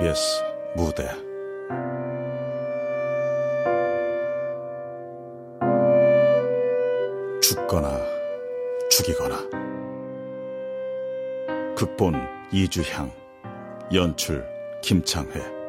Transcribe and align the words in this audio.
KBS 0.00 0.42
무대. 0.74 1.06
죽거나 7.42 8.00
죽이거나. 8.90 9.36
극본 11.76 12.14
이주향 12.50 13.12
연출 13.92 14.44
김창회 14.82 15.59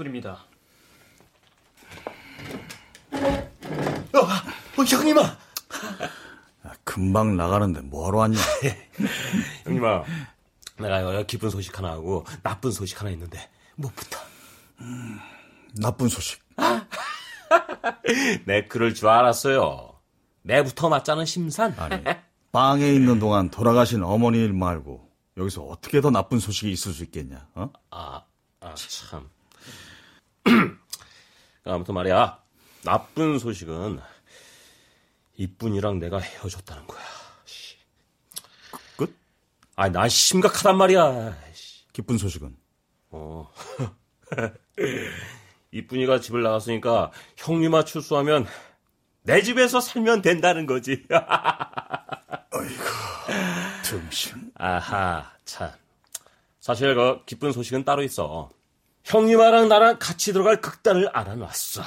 30분입니다. 0.00 0.36
어, 3.12 4.18
어 4.18 4.84
형님아. 4.84 5.22
야, 5.22 5.38
금방 6.84 7.36
나가는데 7.36 7.80
뭐하러 7.82 8.18
왔냐? 8.18 8.38
형님아, 9.64 10.04
내가 10.78 11.22
기쁜 11.24 11.50
소식 11.50 11.76
하나 11.78 11.90
하고 11.90 12.24
나쁜 12.42 12.70
소식 12.70 13.00
하나 13.00 13.10
있는데 13.10 13.48
뭐부터? 13.76 14.18
음, 14.80 15.18
나쁜 15.80 16.08
소식. 16.08 16.40
내 18.46 18.66
그럴 18.66 18.94
줄 18.94 19.08
알았어요. 19.08 19.94
내부터 20.42 20.88
맞자는 20.88 21.26
심산. 21.26 21.74
아니, 21.78 22.02
빵에 22.52 22.92
있는 22.92 23.18
동안 23.18 23.50
돌아가신 23.50 24.02
어머니 24.02 24.38
일 24.38 24.52
말고 24.52 25.10
여기서 25.36 25.62
어떻게 25.64 26.00
더 26.00 26.10
나쁜 26.10 26.38
소식이 26.38 26.70
있을 26.72 26.92
수 26.92 27.04
있겠냐? 27.04 27.48
어? 27.54 27.70
아, 27.90 28.24
아 28.60 28.74
참. 28.74 29.28
아무튼 31.64 31.94
말이야. 31.94 32.38
나쁜 32.84 33.38
소식은 33.38 34.00
이쁜이랑 35.36 35.98
내가 35.98 36.18
헤어졌다는 36.18 36.86
거야. 36.86 37.00
끝? 38.96 39.14
아니, 39.76 39.92
난 39.92 40.08
심각하단 40.08 40.76
말이야. 40.76 41.36
기쁜 41.92 42.18
소식은? 42.18 42.56
어. 43.10 43.50
이쁜이가 45.72 46.20
집을 46.20 46.42
나갔으니까 46.42 47.12
형님아 47.36 47.84
출소하면 47.84 48.46
내 49.22 49.42
집에서 49.42 49.80
살면 49.80 50.22
된다는 50.22 50.66
거지. 50.66 51.06
어이구, 52.52 52.84
등신. 53.84 54.50
아하, 54.54 55.30
참. 55.44 55.70
사실 56.60 56.94
그 56.94 57.22
기쁜 57.26 57.52
소식은 57.52 57.84
따로 57.84 58.02
있어. 58.02 58.50
형님아랑 59.10 59.66
나랑 59.68 59.98
같이 59.98 60.32
들어갈 60.32 60.60
극단을 60.60 61.08
알아놨어. 61.08 61.82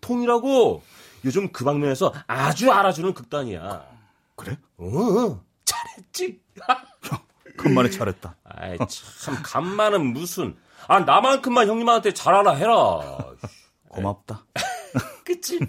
통이라고 0.00 0.82
요즘 1.24 1.52
그 1.52 1.64
방면에서 1.64 2.12
아주 2.26 2.72
알아주는 2.72 3.14
극단이야. 3.14 3.86
그래? 4.34 4.58
어, 4.78 5.40
잘했지. 5.64 6.40
형, 7.02 7.18
간만에 7.56 7.90
잘했다. 7.90 8.34
아이, 8.42 8.76
참, 9.20 9.40
간만은 9.44 10.04
무슨. 10.12 10.56
아, 10.88 10.98
나만큼만 10.98 11.68
형님한테 11.68 12.12
잘하라 12.12 12.54
해라. 12.54 13.18
고맙다. 13.88 14.44
그치? 15.24 15.60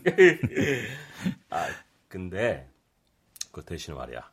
아, 1.52 1.68
근데, 2.08 2.68
그 3.52 3.64
대신 3.64 3.94
말이야. 3.94 4.28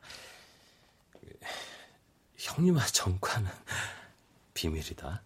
형님아 2.37 2.83
정과는 2.87 3.49
비밀이다. 4.55 5.21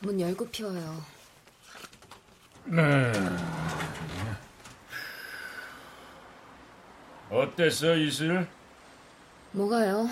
문 0.00 0.20
열고 0.20 0.48
피워요. 0.48 1.02
네. 2.64 3.12
어땠어, 7.30 7.94
이슬? 7.96 8.46
뭐가요? 9.52 10.08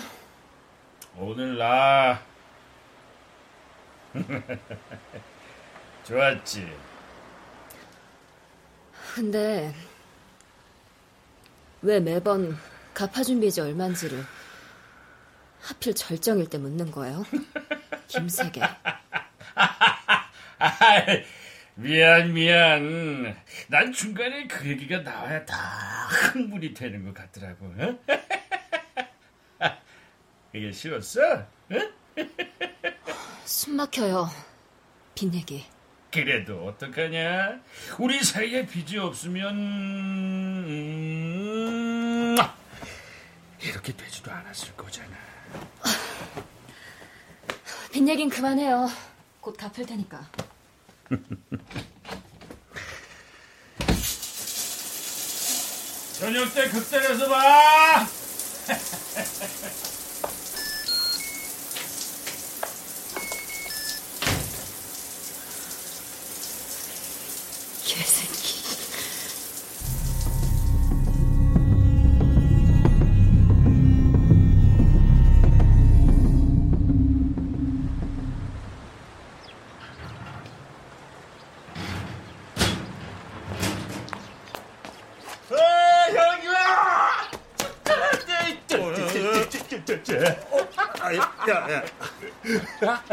오늘 1.17 1.57
나 1.57 2.21
좋았지. 6.03 6.86
근데 9.17 9.73
왜 11.81 11.99
매번 11.99 12.55
갚아준 12.93 13.39
빚이 13.39 13.59
얼만지를 13.59 14.23
하필 15.59 15.95
절정일 15.95 16.47
때 16.51 16.59
묻는 16.59 16.91
거예요? 16.91 17.25
김세계. 18.09 18.61
미안 21.73 22.31
미안. 22.31 23.35
난 23.69 23.91
중간에 23.91 24.45
그 24.45 24.67
얘기가 24.67 24.99
나와야 24.99 25.43
다 25.45 25.55
흥분이 26.33 26.75
되는 26.75 27.03
것 27.03 27.15
같더라고. 27.15 27.65
어? 27.75 27.99
이게 30.53 30.71
싫었어? 30.71 31.39
어? 31.39 31.47
숨 33.45 33.77
막혀요. 33.77 34.29
빚 35.15 35.33
얘기. 35.33 35.65
그래도 36.17 36.65
어떡하냐? 36.65 37.59
우리 37.99 38.23
사이에 38.23 38.65
빚이 38.65 38.97
없으면 38.97 39.55
음... 40.65 42.35
이렇게 43.61 43.95
되지도 43.95 44.31
않았을 44.31 44.75
거잖아. 44.75 45.15
빚 47.91 48.07
얘긴 48.07 48.29
그만해요. 48.29 48.89
곧 49.39 49.55
갚을 49.57 49.85
테니까. 49.85 50.27
저녁 56.19 56.51
때 56.51 56.67
극단에서 56.69 57.29
봐. 57.29 58.07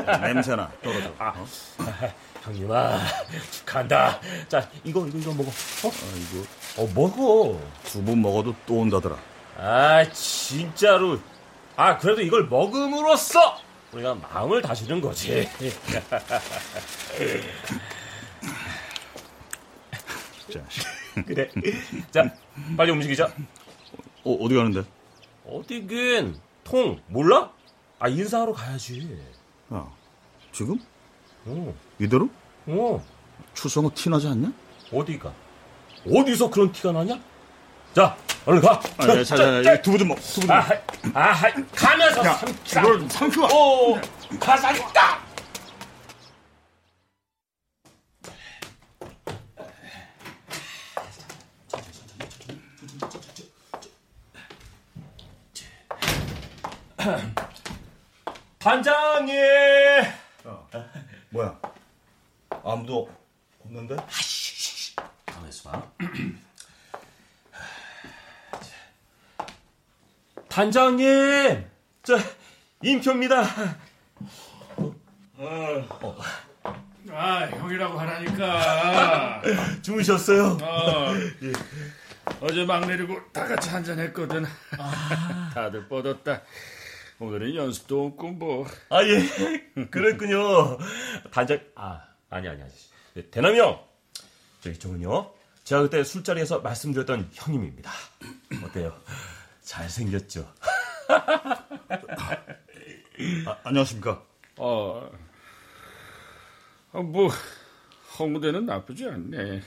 냄새나 0.05 0.71
떨어져. 0.83 1.13
아, 1.19 1.35
형님아, 2.45 3.01
축하한다. 3.51 4.21
자, 4.49 4.69
이거, 4.85 5.07
이거, 5.07 5.19
이거 5.19 5.33
먹어. 5.33 5.49
어? 5.49 5.91
아이고, 6.13 6.47
어, 6.77 6.89
먹어. 6.95 7.61
두 7.85 8.03
번 8.05 8.21
먹어도 8.23 8.55
또 8.67 8.75
온다더라. 8.81 9.17
아, 9.59 10.05
진짜로. 10.13 11.19
아, 11.77 11.97
그래도 11.99 12.21
이걸 12.21 12.47
먹음으로써 12.49 13.59
우리가 13.93 14.15
마음을 14.17 14.61
다시는 14.63 15.01
거지. 15.01 15.49
자식. 20.53 20.85
그래. 21.27 21.49
자, 22.11 22.25
빨리 22.77 22.91
움직이자. 22.91 23.27
어, 24.25 24.33
어디 24.35 24.55
가는데? 24.55 24.83
어디긴, 25.47 26.37
통, 26.65 27.01
몰라? 27.09 27.53
아, 27.99 28.09
인사하러 28.09 28.53
가야지. 28.53 29.17
야, 29.73 29.87
지금? 30.53 30.79
어, 31.47 31.75
이대로? 31.99 32.29
어, 32.67 33.03
추성호 33.55 33.93
티나지 33.95 34.29
않냐? 34.29 34.53
어디가? 34.93 35.33
어디서 36.07 36.51
그런 36.51 36.71
티가 36.73 36.93
나냐? 36.93 37.19
자, 37.95 38.17
얼른 38.47 38.61
가. 38.61 38.81
아, 38.99 39.09
예, 39.17 39.25
자, 39.25 39.37
자, 39.37 39.63
자, 39.63 39.83
두부 39.83 39.99
좀 39.99 40.09
먹, 40.09 40.17
두부 40.17 40.41
좀 40.47 40.51
아, 40.51 40.61
먹. 40.69 41.17
아, 41.17 41.35
가면서 41.75 42.23
삼키라. 42.23 42.83
이걸 42.83 43.11
삼키면 43.11 43.53
오, 43.53 43.99
가사있다. 44.39 45.24
단장님. 58.75 59.37
뭐야? 61.31 61.61
아무도 62.65 63.09
없는데? 63.65 63.95
가만있어 65.27 65.71
봐. 65.71 65.83
단장님, 70.49 71.65
저 72.03 72.19
임표입니다. 72.83 73.45
아, 77.13 77.47
형이라고 77.47 78.01
하라니까. 78.01 79.41
주무셨어요? 79.83 80.59
어, 80.61 81.13
어제 82.41 82.65
막 82.65 82.85
내리고 82.89 83.21
다 83.33 83.47
같이 83.47 83.69
한잔 83.71 84.01
했거든. 84.01 84.45
다들 85.55 85.87
뻗었다. 85.89 86.43
오늘은 87.19 87.55
연습도 87.55 88.07
없고 88.07 88.33
뭐. 88.33 88.67
아 88.91 89.03
예, 89.05 89.85
그랬군요. 89.91 90.79
단장, 91.31 91.61
아 91.75 92.03
아니 92.31 92.49
아니 92.49 92.63
아니. 92.63 92.73
네, 93.15 93.31
대남이 93.31 93.59
형, 93.59 93.81
저 94.61 94.71
이쪽은요. 94.71 95.33
제가 95.63 95.83
그때 95.83 96.03
술자리에서 96.05 96.61
말씀드렸던 96.61 97.31
형님입니다. 97.33 97.91
어때요? 98.65 99.01
잘 99.63 99.89
생겼죠? 99.89 100.53
아, 103.47 103.59
안녕하십니까? 103.63 104.23
어, 104.59 105.11
어, 106.93 107.03
뭐 107.03 107.31
허무대는 108.19 108.67
나쁘지 108.67 109.07
않네. 109.07 109.63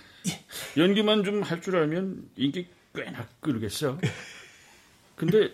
연기만 0.78 1.24
좀 1.24 1.42
할 1.44 1.62
줄 1.62 1.78
알면 1.78 2.30
인기 2.36 2.68
꽤나 2.94 3.28
끌겠어. 3.40 3.98
근데 5.16 5.52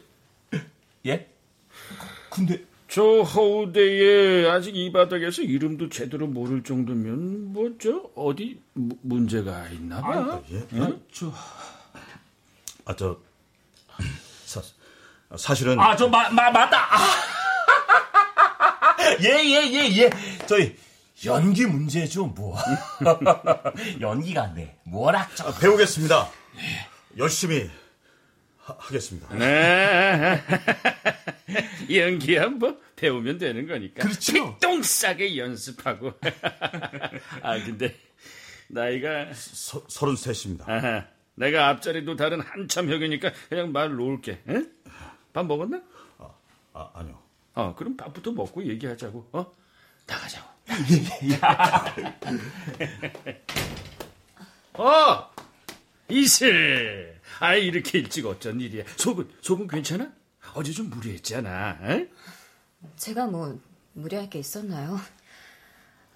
예? 1.05 1.29
근데 2.33 2.63
저 2.87 3.21
허우대에 3.21 4.49
아직 4.49 4.75
이 4.75 4.91
바닥에서 4.91 5.41
이름도 5.41 5.89
제대로 5.89 6.27
모를 6.27 6.63
정도면 6.63 7.53
뭐 7.53 7.69
저 7.79 8.03
어디 8.15 8.61
무- 8.73 8.97
문제가 9.01 9.67
있나 9.69 10.01
봐. 10.01 10.41
예? 10.51 10.63
저, 11.11 11.31
아, 12.85 12.95
저, 12.95 13.17
사, 14.45 14.61
사실은. 15.37 15.79
아 15.79 15.95
저 15.95 16.07
마, 16.07 16.29
마, 16.29 16.51
맞다. 16.51 16.87
예, 19.21 19.29
예, 19.43 19.71
예, 19.71 19.97
예. 20.03 20.09
저희 20.47 20.75
연기 21.25 21.65
문제죠, 21.65 22.25
뭐. 22.27 22.57
연기가 24.01 24.43
안 24.43 24.55
돼. 24.55 24.77
뭐라 24.83 25.27
저. 25.35 25.47
아, 25.47 25.53
배우겠습니다. 25.59 26.29
열심히 27.17 27.69
하, 28.63 28.75
하겠습니다. 28.79 29.27
네. 29.35 30.41
연기야 31.93 32.47
뭐 32.47 32.79
배우면 32.95 33.37
되는 33.37 33.67
거니까. 33.67 34.03
그렇죠. 34.03 34.57
똥싸게 34.61 35.37
연습하고. 35.37 36.13
아 37.43 37.63
근데 37.63 37.95
나이가 38.69 39.33
서, 39.33 39.83
서른셋입니다. 39.87 40.65
아하, 40.67 41.05
내가 41.35 41.67
앞자리도 41.69 42.15
다른 42.15 42.39
한참 42.39 42.89
혁이니까 42.89 43.33
그냥 43.49 43.73
말 43.73 43.93
놓을게. 43.93 44.41
응? 44.47 44.71
밥 45.33 45.45
먹었나? 45.45 45.81
아, 46.73 46.89
아니요. 46.93 47.19
어 47.55 47.75
그럼 47.75 47.97
밥부터 47.97 48.31
먹고 48.31 48.63
얘기하자고. 48.65 49.29
어 49.33 49.53
나가자고. 50.07 50.47
어 54.75 55.29
이슬. 56.07 57.19
아 57.43 57.55
이렇게 57.55 57.99
일찍 57.99 58.25
어쩐 58.25 58.61
일이야? 58.61 58.85
속은 58.95 59.29
속은 59.41 59.67
괜찮아? 59.67 60.09
어제 60.53 60.71
좀 60.71 60.89
무리했잖아. 60.89 61.77
응? 61.81 62.09
제가 62.95 63.27
뭐 63.27 63.59
무리할 63.91 64.29
게 64.29 64.39
있었나요? 64.39 64.97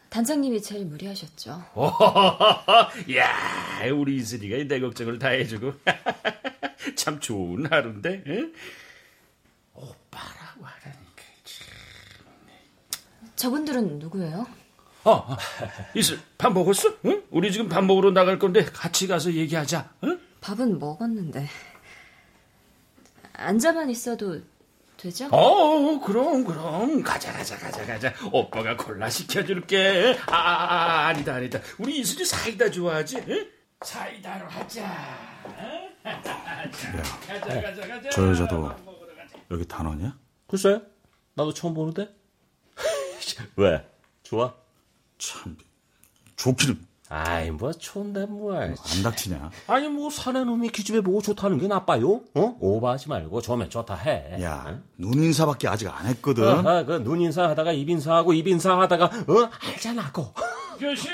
단장님이 0.07 0.62
제일 0.62 0.85
무리하셨죠. 0.85 1.65
야, 3.18 3.91
우리 3.94 4.15
이슬이가 4.15 4.74
내 4.74 4.79
걱정을 4.79 5.19
다 5.19 5.27
해주고 5.27 5.74
참 6.95 7.19
좋은 7.19 7.65
하루인데. 7.65 8.23
응? 8.27 8.53
오빠라고 9.73 10.63
하라니까. 10.63 11.23
저분들은 13.35 14.00
누구예요? 14.00 14.47
어, 15.03 15.38
이슬 15.94 16.19
밥 16.38 16.53
먹었어? 16.53 16.95
응? 17.03 17.21
우리 17.31 17.51
지금 17.51 17.68
밥 17.68 17.83
먹으러 17.83 18.12
나갈 18.12 18.39
건데 18.39 18.63
같이 18.63 19.07
가서 19.07 19.33
얘기하자. 19.33 19.94
응? 20.06 20.17
밥은 20.47 20.79
먹었는데. 20.79 21.45
앉아만 23.33 23.89
있어도 23.89 24.39
되죠? 24.95 25.27
어, 25.27 25.99
그럼 25.99 26.45
그럼 26.45 27.03
가자 27.03 27.33
가자 27.33 27.57
가자 27.57 27.85
가자. 27.85 28.13
오빠가 28.31 28.77
콜라 28.77 29.09
시켜줄게. 29.09 30.17
아, 30.27 30.35
아, 30.35 31.03
아 31.03 31.07
아 31.09 31.13
니다 31.13 31.35
아니다. 31.35 31.59
우리 31.77 31.99
이슬이 31.99 32.23
사이다 32.23 32.71
좋아하지? 32.71 33.25
응? 33.27 33.51
사이다로 33.81 34.47
하자. 34.47 35.17
응? 35.59 35.89
가자 36.03 37.61
가자 37.61 37.88
가자. 37.88 38.09
저 38.09 38.29
여자도 38.29 38.71
여기 39.51 39.67
단원이야? 39.67 40.17
글쎄, 40.47 40.81
나도 41.35 41.53
처음 41.53 41.73
보는데. 41.73 42.09
왜? 43.57 43.85
좋아? 44.23 44.55
참, 45.17 45.57
좋기는 46.38 46.88
아이, 47.09 47.51
뭐, 47.51 47.71
좋은데, 47.71 48.25
뭐. 48.25 48.54
안 48.59 48.75
닥치냐? 49.04 49.50
아니, 49.68 49.88
뭐, 49.88 50.09
사내 50.09 50.44
놈이 50.44 50.69
기집애 50.69 51.00
보고 51.01 51.21
좋다는 51.21 51.57
게 51.57 51.68
나빠요? 51.68 52.21
어? 52.36 52.57
오버하지 52.59 53.07
말고, 53.07 53.42
좋으면 53.42 53.69
좋다 53.69 53.95
해. 53.95 54.42
야, 54.44 54.77
눈인사밖에 54.98 55.69
아직 55.69 55.88
안 55.88 56.06
했거든. 56.07 56.68
아, 56.68 56.83
그, 56.83 57.01
눈 57.04 57.21
인사 57.21 57.48
하다가 57.50 57.71
입 57.71 57.89
인사하고, 57.89 58.33
입 58.33 58.45
인사 58.48 58.77
하다가, 58.77 59.06
어? 59.06 59.50
알잖아, 59.65 60.12
고. 60.12 60.33
교시 60.80 61.07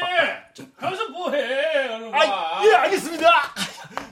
가서 0.78 1.10
뭐해? 1.10 1.88
얼른 1.96 2.12
와. 2.12 2.20
아, 2.20 2.66
예, 2.66 2.76
알겠습니다. 2.76 3.30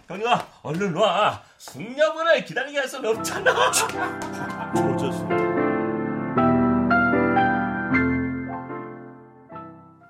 경아, 0.07 0.47
얼른 0.61 0.93
와. 0.95 1.41
숙녀분을 1.57 2.45
기다리게 2.45 2.77
할 2.79 2.88
수는 2.88 3.17
없잖아. 3.17 3.71
어쩌지? 4.75 5.17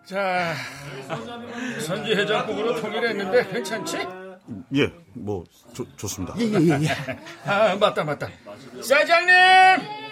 자, 0.05 0.53
선지 1.79 2.11
해장국으로 2.15 2.79
통일했는데 2.81 3.47
괜찮지? 3.49 3.97
예, 4.75 4.91
뭐 5.13 5.43
좋, 5.73 5.85
좋습니다. 5.97 6.35
아 7.45 7.75
맞다 7.75 8.03
맞다. 8.03 8.29
사장님 8.81 9.33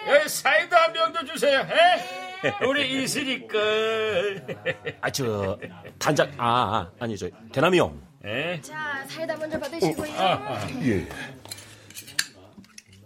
여기 0.08 0.28
사이다 0.28 0.84
한병 0.84 1.12
더 1.12 1.24
주세요. 1.24 1.60
에? 1.60 2.20
우리 2.66 3.02
이슬이 3.02 3.46
걸. 3.46 4.46
아, 5.00 5.10
저, 5.10 5.58
단장, 5.98 6.32
아, 6.38 6.46
아 6.46 6.90
아니, 6.98 7.16
저, 7.16 7.28
대남이 7.52 7.78
형. 7.78 8.00
에? 8.24 8.60
자, 8.62 9.04
사이다 9.08 9.36
먼저 9.36 9.58
받으시고요. 9.58 10.10
예. 10.84 11.08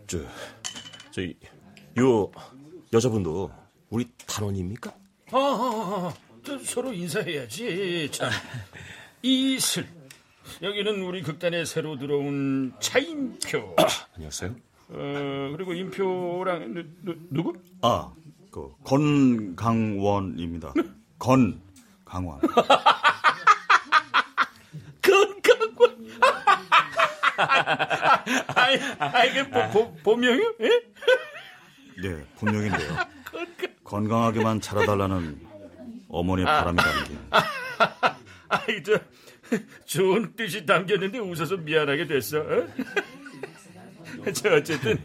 저, 0.07 0.19
저희, 1.11 1.37
요, 1.99 2.31
여자분도 2.93 3.51
우리 3.91 4.09
단원입니까? 4.27 4.93
어, 5.33 5.39
어, 5.39 6.07
어, 6.07 6.15
저 6.45 6.59
서로 6.59 6.93
인사해야지. 6.93 8.11
참. 8.13 8.31
이슬. 9.23 9.87
여기는 10.61 11.03
우리 11.03 11.23
극단에 11.23 11.65
새로 11.65 11.97
들어온 11.99 12.75
차인표. 12.81 13.75
안녕하세요. 14.15 14.55
어, 14.91 15.55
그리고 15.57 15.73
인표랑 15.73 16.75
누, 16.75 16.85
누, 17.03 17.17
누구? 17.31 17.55
아, 17.81 18.13
그 18.51 18.75
건강원입니다. 18.85 20.75
건 21.19 21.63
강원. 22.05 22.39
건강원. 25.01 26.21
아, 27.39 28.23
아, 28.99 29.25
이게 29.25 29.49
보, 29.49 29.71
보, 29.71 29.95
본명이요? 30.03 30.55
예? 30.61 30.69
네, 32.03 32.23
본명인데요. 32.37 32.97
건강하게만 33.85 34.61
자라달라는 34.61 35.54
어머니의 36.15 36.47
바람이 36.47 36.77
담긴. 36.77 37.19
아이, 38.49 38.83
저, 38.83 38.99
좋은 39.85 40.35
뜻이 40.37 40.65
담겼는데 40.65 41.19
웃어서 41.19 41.57
미안하게 41.57 42.07
됐어. 42.07 42.39
어? 42.39 42.67
저, 44.33 44.55
어쨌든, 44.55 45.03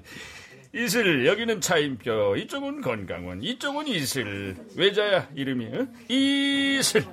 이슬, 0.74 1.26
여기는 1.26 1.62
차인표, 1.62 2.36
이쪽은 2.38 2.82
건강원, 2.82 3.42
이쪽은 3.42 3.88
이슬. 3.88 4.56
외자야, 4.76 5.30
이름이, 5.36 5.66
어? 5.66 5.88
이슬. 6.10 7.04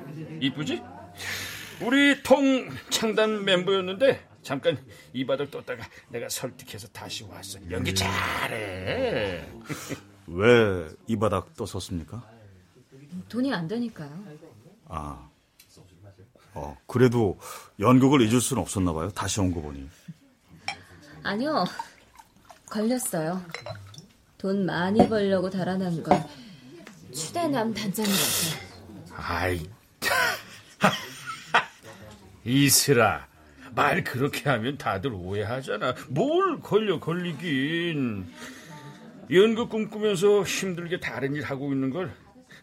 이쁘지? 0.40 0.82
우리 1.80 2.22
통 2.22 2.68
창단 2.90 3.44
멤버였는데, 3.44 4.26
잠깐 4.42 4.78
이 5.12 5.24
바닥 5.26 5.50
떴다가 5.50 5.84
내가 6.08 6.28
설득해서 6.28 6.86
다시 6.88 7.24
왔어. 7.24 7.58
연기 7.70 7.94
잘해. 7.94 9.44
왜 10.28 10.88
이 11.08 11.16
바닥 11.16 11.54
떠섰습니까? 11.56 12.35
돈이 13.28 13.52
안 13.52 13.66
되니까요. 13.68 14.24
아, 14.88 15.28
어, 16.54 16.76
그래도 16.86 17.38
연극을 17.80 18.20
잊을 18.22 18.40
수는 18.40 18.62
없었나 18.62 18.92
봐요. 18.92 19.08
다시 19.10 19.40
온 19.40 19.52
거 19.52 19.60
보니. 19.60 19.88
아니요. 21.22 21.64
걸렸어요. 22.70 23.42
돈 24.38 24.66
많이 24.66 25.08
벌려고 25.08 25.50
달아난 25.50 26.02
건 26.02 26.22
추대남 27.12 27.74
단장이라서. 27.74 28.56
아이, 29.16 29.68
이슬아, 32.44 33.26
말 33.74 34.04
그렇게 34.04 34.48
하면 34.50 34.78
다들 34.78 35.12
오해하잖아. 35.14 35.94
뭘 36.08 36.60
걸려 36.60 37.00
걸리긴. 37.00 38.32
연극 39.32 39.70
꿈꾸면서 39.70 40.44
힘들게 40.44 41.00
다른 41.00 41.34
일 41.34 41.42
하고 41.42 41.72
있는 41.72 41.90
걸 41.90 42.14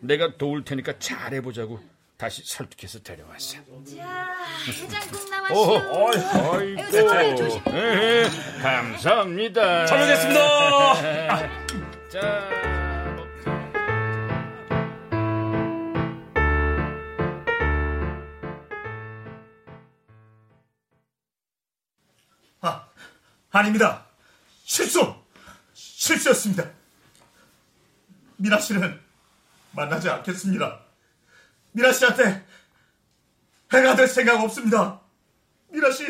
내가 0.03 0.35
도울 0.37 0.65
테니까 0.65 0.99
잘해보자고 0.99 1.79
다시 2.17 2.43
설득해서 2.45 2.99
데려왔어. 2.99 3.57
자, 3.95 4.31
해장국. 4.67 5.23
어이, 5.51 6.75
아이고, 6.77 6.91
조심해, 6.91 7.35
조심해. 7.35 7.63
에헤, 7.71 8.29
감사합니다. 8.61 9.85
잘 9.85 9.99
먹겠습니다. 9.99 11.49
자, 12.09 12.49
아, 22.61 22.87
아닙니다. 23.51 24.05
실수! 24.65 25.15
실수였습니다. 25.73 26.69
미라 28.37 28.59
씨는 28.59 28.99
만나지 29.75 30.09
않겠습니다. 30.09 30.79
미라 31.71 31.91
씨한테 31.91 32.45
해가 33.71 33.95
될 33.95 34.07
생각 34.07 34.41
없습니다. 34.41 35.01
미라 35.69 35.91
씨, 35.91 36.05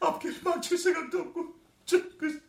앞길 0.00 0.40
망칠 0.42 0.78
생각도 0.78 1.18
없고, 1.18 1.54
저, 1.84 1.98
그, 2.18 2.40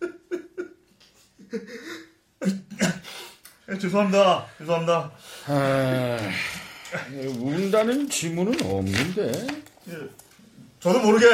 예, 3.69 3.77
죄송합니다. 3.77 4.47
죄송합니다. 4.59 5.11
아, 5.47 6.17
운다는 7.39 8.09
지문은 8.09 8.61
없는데. 8.63 9.31
예, 9.89 10.09
저도 10.79 10.99
모르게 10.99 11.25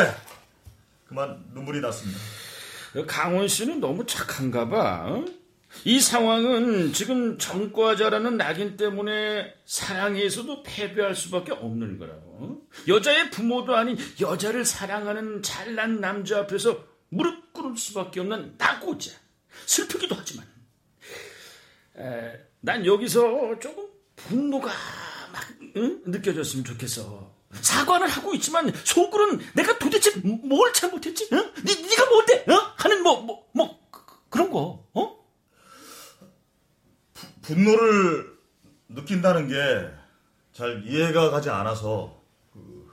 그만 1.05 1.43
눈물이 1.53 1.81
났습니다. 1.81 2.19
그 2.93 3.05
강원 3.05 3.47
씨는 3.47 3.79
너무 3.79 4.05
착한가 4.05 4.69
봐. 4.69 5.03
어? 5.05 5.25
이 5.85 5.99
상황은 5.99 6.93
지금 6.93 7.37
전과자라는 7.37 8.37
낙인 8.37 8.77
때문에 8.77 9.53
사랑에서도 9.65 10.63
패배할 10.63 11.15
수밖에 11.15 11.51
없는 11.51 11.97
거라고. 11.97 12.21
어? 12.39 12.57
여자의 12.87 13.29
부모도 13.31 13.75
아닌 13.75 13.97
여자를 14.21 14.63
사랑하는 14.65 15.41
잘난 15.41 15.99
남자 15.99 16.39
앞에서 16.39 16.83
무릎 17.09 17.51
꿇을 17.53 17.75
수밖에 17.77 18.21
없는 18.21 18.55
나고자. 18.57 19.11
슬프기도 19.65 20.15
하지만. 20.17 20.45
에, 21.97 22.39
난 22.61 22.85
여기서 22.85 23.59
조금 23.59 23.87
분노가 24.15 24.67
막 25.33 25.43
응? 25.75 26.01
느껴졌으면 26.05 26.63
좋겠어. 26.63 27.33
사과는 27.51 28.07
하고 28.07 28.33
있지만 28.35 28.71
속으로는 28.83 29.45
내가 29.53 29.77
도대체 29.77 30.11
뭘 30.21 30.71
잘못했지? 30.73 31.27
응? 31.33 31.51
니, 31.65 31.81
네가 31.87 32.05
뭔데? 32.09 32.45
어? 32.51 32.73
하는 32.77 33.03
뭐, 33.03 33.21
뭐, 33.21 33.47
뭐 33.53 33.79
그- 33.91 34.01
그런 34.29 34.49
거. 34.49 34.87
어? 34.93 35.22
분노를 37.43 38.33
느낀다는 38.89 39.47
게 39.47 40.03
잘 40.53 40.83
이해가 40.85 41.31
가지 41.31 41.49
않아서 41.49 42.21
그, 42.53 42.87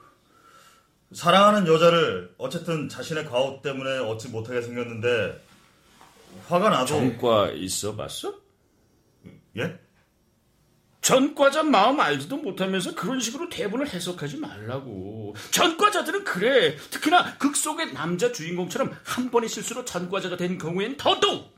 사랑하는 1.13 1.67
여자를 1.67 2.35
어쨌든 2.39 2.89
자신의 2.89 3.27
과오 3.27 3.61
때문에 3.61 3.99
얻지 3.99 4.29
못하게 4.29 4.63
생겼는데 4.63 5.45
화가 6.49 6.71
나도 6.71 6.87
전과 6.87 7.51
있어 7.53 7.95
봤어? 7.95 8.35
예? 9.59 9.79
전과자 11.03 11.63
마음 11.63 11.99
알지도 12.01 12.37
못하면서 12.39 12.95
그런 12.95 13.21
식으로 13.21 13.49
대본을 13.49 13.89
해석하지 13.89 14.37
말라고. 14.37 15.35
전과자들은 15.51 16.25
그래. 16.25 16.77
특히나 16.77 17.37
극 17.39 17.57
속의 17.57 17.95
남자 17.95 18.31
주인공처럼 18.31 18.95
한 19.05 19.31
번의 19.31 19.49
실수로 19.49 19.85
전과자가 19.85 20.37
된 20.37 20.57
경우엔 20.57 20.99
더더욱. 20.99 21.51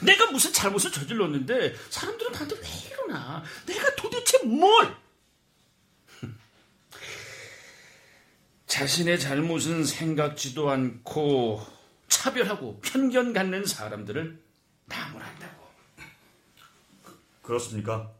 내가 0.00 0.30
무슨 0.30 0.52
잘못을 0.52 0.90
저질렀는데 0.90 1.74
사람들은 1.90 2.32
나한테 2.32 2.56
왜 2.56 2.68
이러나? 2.90 3.42
내가 3.66 3.94
도대체 3.96 4.38
뭘? 4.44 4.94
자신의 8.66 9.20
잘못은 9.20 9.84
생각지도 9.84 10.70
않고 10.70 11.64
차별하고 12.08 12.80
편견 12.80 13.32
갖는 13.32 13.66
사람들을 13.66 14.42
나무란다고. 14.86 15.62
그렇습니까? 17.42 18.10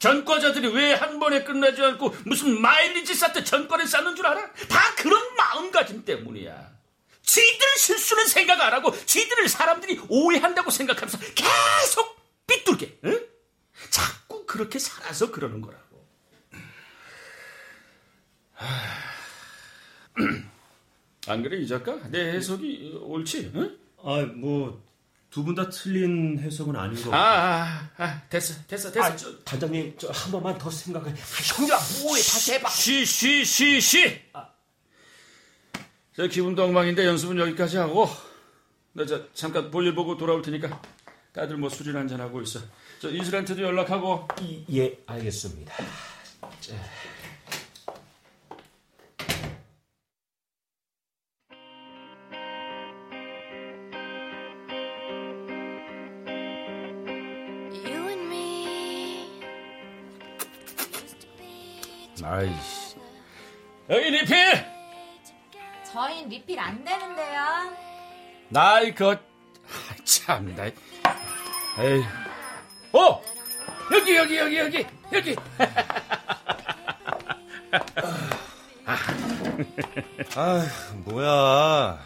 전과자들이 0.00 0.68
왜 0.74 0.94
한 0.94 1.20
번에 1.20 1.44
끝나지 1.44 1.82
않고 1.82 2.14
무슨 2.24 2.60
마일리지 2.60 3.14
쌓듯 3.14 3.44
전과를 3.46 3.86
쌓는 3.86 4.16
줄 4.16 4.26
알아? 4.26 4.52
다 4.68 4.94
그런 4.96 5.36
마음가짐 5.36 6.04
때문이야. 6.04 6.79
지들 7.30 7.76
실수는 7.78 8.26
생각 8.26 8.60
안 8.60 8.72
하고 8.72 8.92
지들을 9.06 9.48
사람들이 9.48 10.00
오해한다고 10.08 10.70
생각하면서 10.72 11.18
계속 11.36 12.16
삐뚤게 12.48 12.98
응? 13.04 13.24
자꾸 13.90 14.44
그렇게 14.46 14.80
살아서 14.80 15.30
그러는 15.30 15.60
거라고. 15.60 16.04
하... 18.54 18.66
안 21.28 21.42
그래 21.42 21.58
이 21.58 21.68
작가? 21.68 21.96
내 22.08 22.32
해석이 22.32 22.98
옳지? 23.00 23.52
응? 23.54 23.78
아, 24.02 24.22
뭐 24.34 24.82
두 25.30 25.44
분 25.44 25.54
다 25.54 25.70
틀린 25.70 26.40
해석은 26.40 26.74
아닌 26.74 27.00
거. 27.04 27.14
아, 27.14 27.18
아, 27.96 28.02
아, 28.02 28.22
됐어, 28.28 28.52
됐어, 28.66 28.90
됐어. 28.90 29.04
아, 29.06 29.14
저, 29.14 29.38
단장님, 29.44 29.96
저 29.96 30.10
한 30.10 30.32
번만 30.32 30.58
더 30.58 30.68
생각해. 30.68 31.08
아, 31.12 31.14
형님아, 31.14 31.78
뭐해, 32.02 32.20
다시 32.20 32.52
해봐. 32.54 32.68
쉬, 32.70 33.06
쉬, 33.06 33.44
쉬, 33.44 33.80
쉬. 33.80 34.20
저 36.20 36.26
기분도 36.28 36.64
엉망인데 36.64 37.06
연습은 37.06 37.38
여기까지 37.38 37.78
하고, 37.78 38.06
나 38.92 39.06
저 39.06 39.32
잠깐 39.32 39.70
볼일 39.70 39.94
보고 39.94 40.18
돌아올 40.18 40.42
테니까 40.42 40.82
다들 41.32 41.56
뭐 41.56 41.70
술이나 41.70 42.00
한잔 42.00 42.20
하고 42.20 42.42
있어. 42.42 42.60
저 43.00 43.08
이슬한테도 43.08 43.62
연락하고. 43.62 44.28
이- 44.42 44.62
예, 44.76 44.98
알겠습니다. 45.06 45.72
You 57.72 58.08
and 58.08 58.26
me. 58.28 59.30
아이씨. 62.22 62.96
여기 63.88 64.10
리필. 64.10 64.69
저흰 65.92 66.28
리필 66.28 66.58
안 66.58 66.84
되는데요. 66.84 67.72
나이 68.48 68.94
그, 68.94 69.16
참, 70.04 70.54
나. 70.54 70.64
에이. 70.66 70.74
어, 72.92 73.22
여기 73.92 74.16
여기 74.16 74.36
여기 74.38 74.58
여기 74.58 74.86
여기. 75.12 75.36
아, 80.36 80.66
뭐야. 81.04 81.98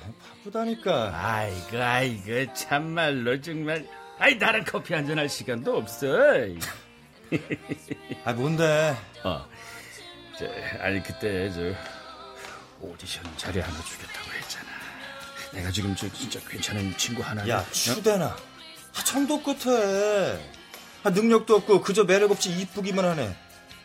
바쁘다니까. 0.45 1.11
아이고 1.15 1.79
아이고 1.83 2.53
참말로 2.55 3.41
정말. 3.41 3.87
아이 4.19 4.37
나랑 4.37 4.65
커피 4.65 4.95
한잔 4.95 5.19
할 5.19 5.29
시간도 5.29 5.77
없어. 5.77 6.07
아, 8.25 8.33
뭔데? 8.33 8.97
어. 9.25 9.47
저, 10.39 10.47
아니 10.81 11.03
그때 11.03 11.51
저 11.51 11.61
오디션 12.85 13.25
자리 13.37 13.61
하나 13.61 13.83
주겠다고 13.83 14.31
했잖아. 14.33 14.67
내가 15.53 15.71
지금 15.71 15.95
저 15.95 16.11
진짜 16.13 16.41
괜찮은 16.49 16.97
친구 16.97 17.23
하나. 17.23 17.47
야, 17.49 17.65
추대나. 17.71 18.27
아, 18.27 19.05
청도 19.05 19.43
끝에. 19.43 20.53
아, 21.03 21.11
능력도 21.11 21.57
없고 21.57 21.83
그저 21.83 22.05
매력 22.05 22.31
없이 22.31 22.51
이쁘기만 22.51 23.05
하네. 23.05 23.37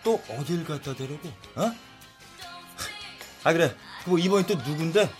또 0.03 0.21
어딜 0.29 0.63
갖다 0.65 0.95
대려고? 0.95 1.27
어? 1.55 1.71
아, 3.43 3.53
그래. 3.53 3.75
그거 4.03 4.17
이번에 4.17 4.45
또 4.45 4.55
누군데? 4.55 5.11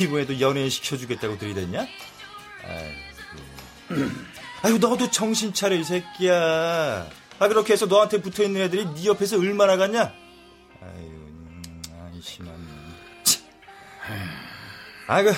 이번에도 0.00 0.40
연예인 0.40 0.70
시켜주겠다고 0.70 1.38
들이댔냐? 1.38 1.86
아이고. 2.64 4.10
아유, 4.62 4.78
너도 4.78 5.10
정신 5.10 5.52
차려, 5.52 5.76
이 5.76 5.84
새끼야. 5.84 7.06
아, 7.38 7.48
그렇게 7.48 7.72
해서 7.72 7.86
너한테 7.86 8.20
붙어 8.20 8.42
있는 8.42 8.62
애들이 8.62 8.86
네 8.86 9.04
옆에서 9.06 9.38
얼마나 9.38 9.76
갔냐? 9.76 10.12
아유, 10.82 11.00
음, 11.00 11.82
안심한. 12.00 12.63
참. 15.06 15.16
아, 15.16 15.22
그, 15.22 15.32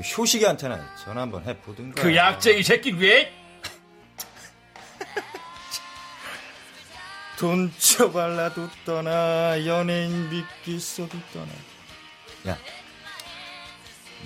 효식이한테는 0.00 0.80
전화 1.04 1.22
한번 1.22 1.44
해보든가. 1.44 2.02
그 2.02 2.14
약쟁이 2.14 2.62
새끼 2.62 2.92
왜? 2.92 3.32
돈 7.38 7.72
쳐발라도 7.78 8.68
떠나, 8.84 9.64
연예인 9.66 10.28
믿기 10.30 10.78
써도 10.80 11.18
떠나. 11.32 11.48
야, 12.48 12.58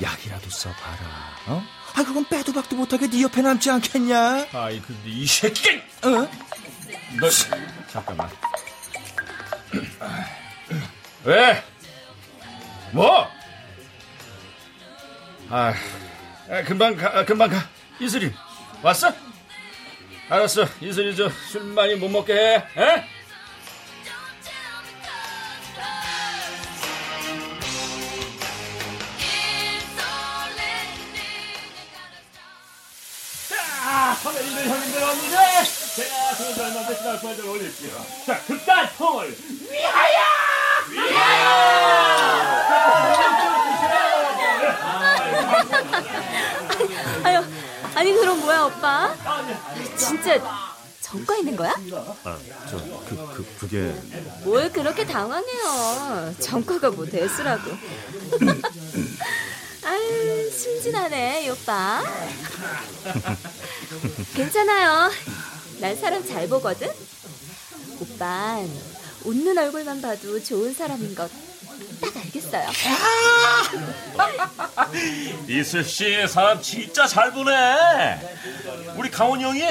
약이라도 0.00 0.48
써봐라, 0.50 1.36
어? 1.48 1.62
아, 1.94 2.02
그건 2.04 2.24
빼도 2.26 2.52
박도 2.52 2.76
못하게 2.76 3.08
네 3.08 3.22
옆에 3.22 3.42
남지 3.42 3.70
않겠냐? 3.70 4.46
아이 4.52 4.80
근데 4.80 5.10
이 5.10 5.26
새끼 5.26 5.76
어? 6.02 6.28
너 7.20 7.28
잠깐만 7.88 8.30
왜? 11.24 11.62
뭐? 12.92 13.28
아, 15.54 15.74
아, 16.48 16.62
금방 16.64 16.96
가 16.96 17.18
아, 17.18 17.24
금방 17.26 17.50
가 17.50 17.58
이슬이 18.00 18.32
왔어? 18.82 19.12
알았어 20.30 20.64
이슬이 20.80 21.14
저 21.14 21.28
술 21.50 21.62
많이 21.74 21.94
못 21.96 22.08
먹게 22.08 22.32
해 22.32 22.54
에? 22.78 23.04
자, 33.48 34.14
선배님들, 34.22 34.66
형님들, 34.68 35.02
언니들, 35.02 35.36
제가 35.96 36.34
좋은 36.36 36.54
사람한테 36.54 36.96
지날 36.96 37.20
포인트를 37.20 37.50
올릴게요. 37.50 38.06
자, 38.26 38.40
극단 38.46 38.88
통을 38.96 39.36
위하여! 39.70 40.22
아유, 47.24 47.42
아니 47.94 48.12
그럼 48.12 48.40
뭐야 48.40 48.62
오빠? 48.64 49.14
진짜 49.96 50.38
전과 51.00 51.36
있는 51.36 51.56
거야? 51.56 51.74
아, 52.24 52.38
저, 52.70 52.76
그, 52.78 53.16
그, 53.34 53.46
그게. 53.60 53.94
뭘 54.44 54.72
그렇게 54.72 55.04
당황해요? 55.04 56.34
전과가 56.40 56.90
뭐 56.90 57.04
대수라고. 57.04 57.70
아유, 59.84 60.50
심진하네, 60.50 61.44
이 61.44 61.50
오빠. 61.50 62.02
괜찮아요. 64.34 65.10
난 65.80 65.96
사람 65.96 66.24
잘 66.24 66.48
보거든? 66.48 66.88
오빤 68.00 68.70
웃는 69.24 69.58
얼굴만 69.58 70.00
봐도 70.00 70.42
좋은 70.42 70.72
사람인 70.72 71.14
것 71.14 71.30
딱 72.50 72.62
알겠어요. 72.62 72.70
이슬 75.48 75.84
씨 75.84 76.26
사람 76.28 76.60
진짜 76.62 77.06
잘 77.06 77.32
보네. 77.32 77.52
우리 78.96 79.10
강원이 79.10 79.44
형이 79.44 79.62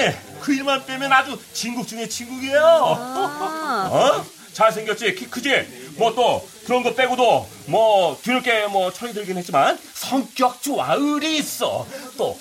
그 0.41 0.53
일만 0.53 0.85
빼면 0.85 1.11
아주 1.11 1.39
진국 1.53 1.87
중에 1.87 2.07
진국이에요. 2.07 2.63
아, 2.63 3.89
어? 3.91 4.25
잘생겼지, 4.53 5.15
키 5.15 5.29
크지. 5.29 5.93
뭐 5.97 6.13
또 6.15 6.47
그런 6.65 6.83
거 6.83 6.93
빼고도 6.93 7.49
뭐 7.65 8.17
뒤늦게 8.21 8.67
뭐 8.67 8.91
철이 8.91 9.13
들긴 9.13 9.37
했지만 9.37 9.77
성격 9.93 10.61
좋아, 10.61 10.93
의리 10.95 11.37
있어. 11.37 11.85
또 12.17 12.39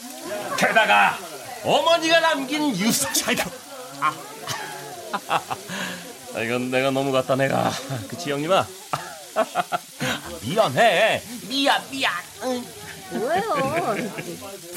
게다가 0.59 1.19
어머니가 1.65 2.21
남긴 2.21 2.75
유서 2.77 3.13
차이다. 3.13 3.45
아. 4.01 4.15
아, 6.35 6.41
이건 6.41 6.71
내가 6.71 6.91
너무 6.91 7.11
같다 7.13 7.37
내가. 7.37 7.73
그치 8.09 8.31
형님아? 8.31 8.67
미안해. 10.43 11.23
미안 11.49 11.83
미안. 11.91 12.13
응. 12.43 12.65
뭐예요? 13.13 13.97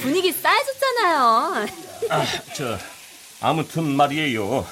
분위기 0.01 0.31
쌓여졌잖아요. 0.31 1.67
아, 2.09 2.25
저 2.55 2.77
아무튼 3.41 3.95
말이에요. 3.95 4.65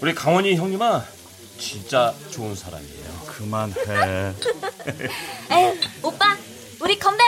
우리 0.00 0.14
강원이 0.14 0.56
형님아 0.56 1.04
진짜 1.58 2.14
좋은 2.30 2.54
사람이에요. 2.54 3.14
그만해. 3.26 3.74
에휴, 5.50 5.80
오빠, 6.02 6.36
우리 6.80 6.98
건배. 6.98 7.22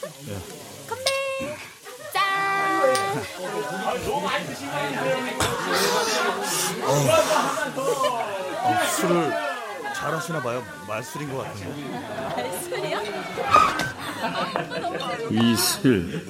건배. 0.88 1.10
짠. 2.12 2.82
어, 8.62 8.86
술을 8.96 9.53
잘하시나 9.94 10.42
봐요. 10.42 10.62
말술인 10.88 11.32
것 11.32 11.38
같은데. 11.44 12.60
술이요? 12.62 13.00
이슬 15.30 16.24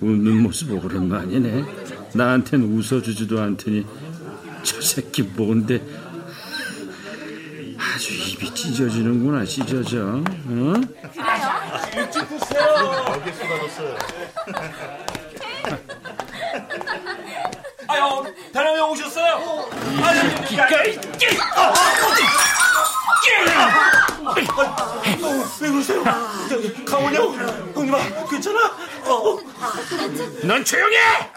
웃는 0.00 0.42
모습 0.42 0.72
오랜만이네 0.72 1.64
나한텐 2.14 2.62
웃어주지도 2.62 3.40
않더니 3.40 3.86
저 4.62 4.80
새끼 4.80 5.22
뭔데 5.22 5.80
아주 7.78 8.12
입이 8.12 8.54
찢어지는구나 8.54 9.44
찢어져 9.44 10.22
어? 10.22 10.74
아유 17.88 18.24
대령이 18.56 18.80
오셨어요? 18.80 19.68
아유 20.02 20.34
기가 20.46 20.66
왜 25.60 25.68
그러세요? 25.70 26.02
강원이 26.86 27.16
형 27.18 27.34
형님아 27.74 27.98
괜찮아? 28.30 28.74
어. 29.04 29.36
넌 30.42 30.64
조용히 30.64 30.96
해! 30.96 31.30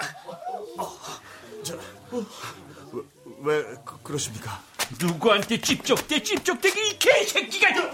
왜, 3.41 3.63
그, 3.83 4.01
그러십니까? 4.01 4.61
누구한테 4.97 5.59
찝쩍대 5.59 6.23
찝쩍대기 6.23 6.89
이 6.89 6.97
개새끼가 6.99 7.67
이런 7.69 7.91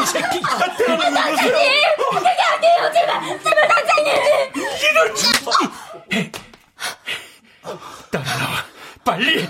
이 0.00 0.06
새끼가 0.06 0.76
대령이 0.76 1.04
왜 1.04 1.10
그러세요? 1.10 1.58
그게 2.12 2.28
아니에요, 2.28 2.92
제발, 2.92 3.20
제발 3.42 3.66
단장님. 3.68 4.14
이런 4.92 5.16
새끼 5.16 5.50
따라 8.10 8.24
나와 8.38 8.64
빨리 9.04 9.46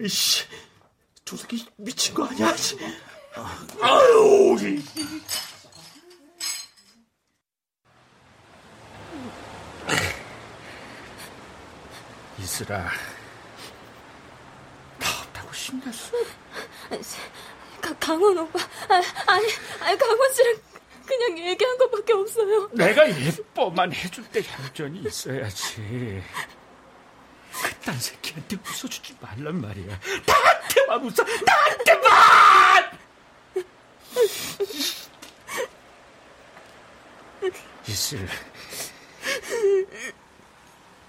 이씨 0.00 0.44
저 1.24 1.36
새끼 1.36 1.66
미친 1.76 2.14
거 2.14 2.24
아니야? 2.26 2.54
아유 3.82 4.56
이- 4.60 4.82
이슬아 12.38 12.88
다 14.98 15.10
없다고 15.22 15.52
신났어? 15.52 16.12
가, 17.80 17.94
강원 17.98 18.36
오빠. 18.38 18.58
아, 18.88 19.02
아니, 19.26 19.46
아니, 19.80 19.98
강원 19.98 20.32
씨랑 20.34 20.54
그냥 21.06 21.38
얘기한 21.38 21.78
것밖에 21.78 22.12
없어요. 22.12 22.68
내가 22.72 23.08
예뻐만 23.08 23.92
해줄 23.92 24.24
때 24.30 24.42
얌전히 24.44 25.00
있어야지 25.00 26.22
그딴 27.52 27.98
새끼한테 27.98 28.56
웃어주지 28.64 29.16
말란 29.20 29.60
말이야 29.60 29.98
나한테만 30.24 31.04
웃어 31.04 31.24
나한테만 31.44 32.98
이슬 37.88 38.26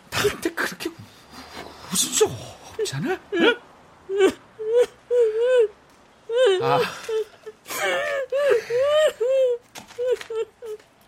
나한테 0.09 0.49
그렇게 0.53 0.89
웃을 1.91 2.09
수 2.11 2.25
없잖아 2.25 3.19
응? 3.35 3.61
아 6.63 6.81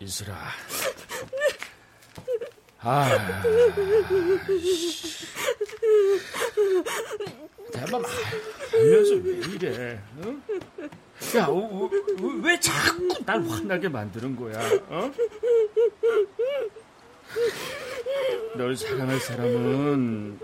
이슬아 0.00 0.34
아 2.80 3.08
내맘 7.72 8.02
알면서 8.72 9.14
왜 9.14 9.32
이래 9.54 10.00
응? 10.18 10.42
야, 11.36 11.46
어, 11.46 11.54
어, 11.56 11.90
왜 12.42 12.60
자꾸 12.60 13.08
날 13.24 13.42
화나게 13.48 13.83
만드는 13.94 14.34
거야? 14.34 14.58
어? 14.88 15.12
널 18.56 18.76
사랑할 18.76 19.18
사람은 19.20 20.38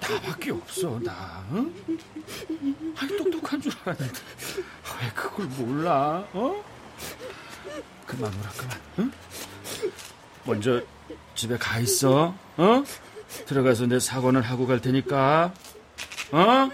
나밖에 0.00 0.52
없어, 0.52 1.00
나. 1.00 1.44
응? 1.52 1.74
아니, 2.96 3.16
똑똑한 3.16 3.60
줄 3.60 3.72
알았는데 3.84 4.14
왜 5.00 5.10
그걸 5.14 5.46
몰라? 5.46 6.26
어? 6.32 6.64
그만 8.06 8.32
울어, 8.32 8.48
그만. 8.56 8.80
응? 9.00 9.12
먼저 10.44 10.80
집에 11.34 11.56
가 11.56 11.78
있어. 11.80 12.34
어? 12.56 12.84
들어가서 13.46 13.86
내 13.86 13.98
사과는 13.98 14.42
하고 14.42 14.66
갈 14.66 14.80
테니까. 14.80 15.52
어? 16.32 16.70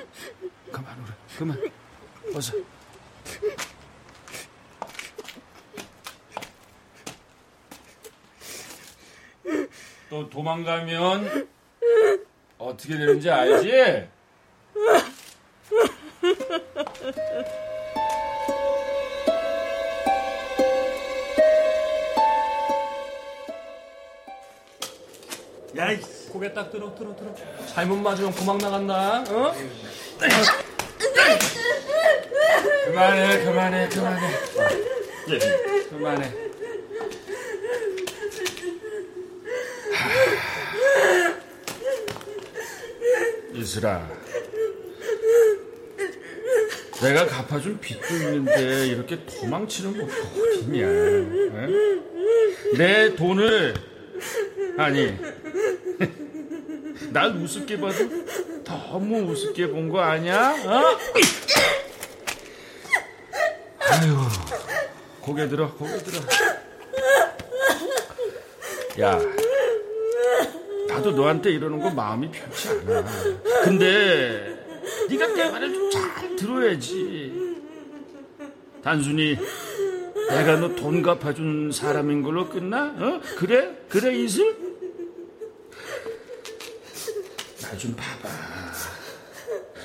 그만 0.73 0.97
우리 1.03 1.37
그만. 1.39 1.59
어서. 2.35 2.53
또 10.09 10.29
도망가면 10.29 11.49
어떻게 12.59 12.97
되는지 12.97 13.31
알지? 13.31 14.09
야, 25.77 25.93
이 25.93 26.01
고개 26.31 26.53
딱 26.53 26.71
들어, 26.73 26.95
들어, 26.95 27.15
들어. 27.15 27.33
잘못 27.67 27.97
맞으면 27.97 28.33
고막 28.33 28.57
나간다, 28.59 29.21
어? 29.29 29.55
그만해, 32.87 33.45
그만해, 33.45 33.89
그만해. 33.89 34.29
그만해. 35.91 36.48
이슬아, 43.79 44.09
내가 47.01 47.27
갚아준 47.27 47.79
빚도 47.79 48.15
있는데 48.17 48.89
이렇게 48.89 49.25
도망치는 49.25 49.93
법이 49.95 50.13
어딨냐? 50.83 50.87
어? 50.89 51.69
내 52.77 53.15
돈을 53.15 53.75
아니 54.77 55.17
날 57.13 57.31
우습게 57.37 57.81
봐도 57.81 57.95
너무 58.65 59.31
우습게 59.31 59.69
본 59.69 59.89
거 59.89 60.01
아니야? 60.01 60.51
어? 60.67 60.99
아유, 63.81 64.17
고개 65.21 65.49
들어, 65.49 65.73
고개 65.75 65.97
들어. 65.99 66.21
야, 69.01 69.19
나도 70.89 71.13
너한테 71.13 71.51
이러는 71.53 71.79
거 71.81 71.89
마음이 71.91 72.31
편치 72.31 72.69
않아. 72.69 73.05
근데 73.65 74.57
네가 75.09 75.27
내 75.29 75.51
말을 75.51 75.73
좀 75.73 75.91
잘 75.91 76.37
들어야지. 76.37 77.57
단순히 78.83 79.37
내가 80.29 80.57
너 80.57 80.75
돈 80.77 81.03
갚아준 81.03 81.73
사람인 81.73 82.23
걸로 82.23 82.49
끝나? 82.49 82.95
어? 82.97 83.21
그래? 83.37 83.77
그래 83.89 84.15
이슬? 84.17 84.57
나 87.63 87.77
좀 87.77 87.95
봐봐. 87.97 88.29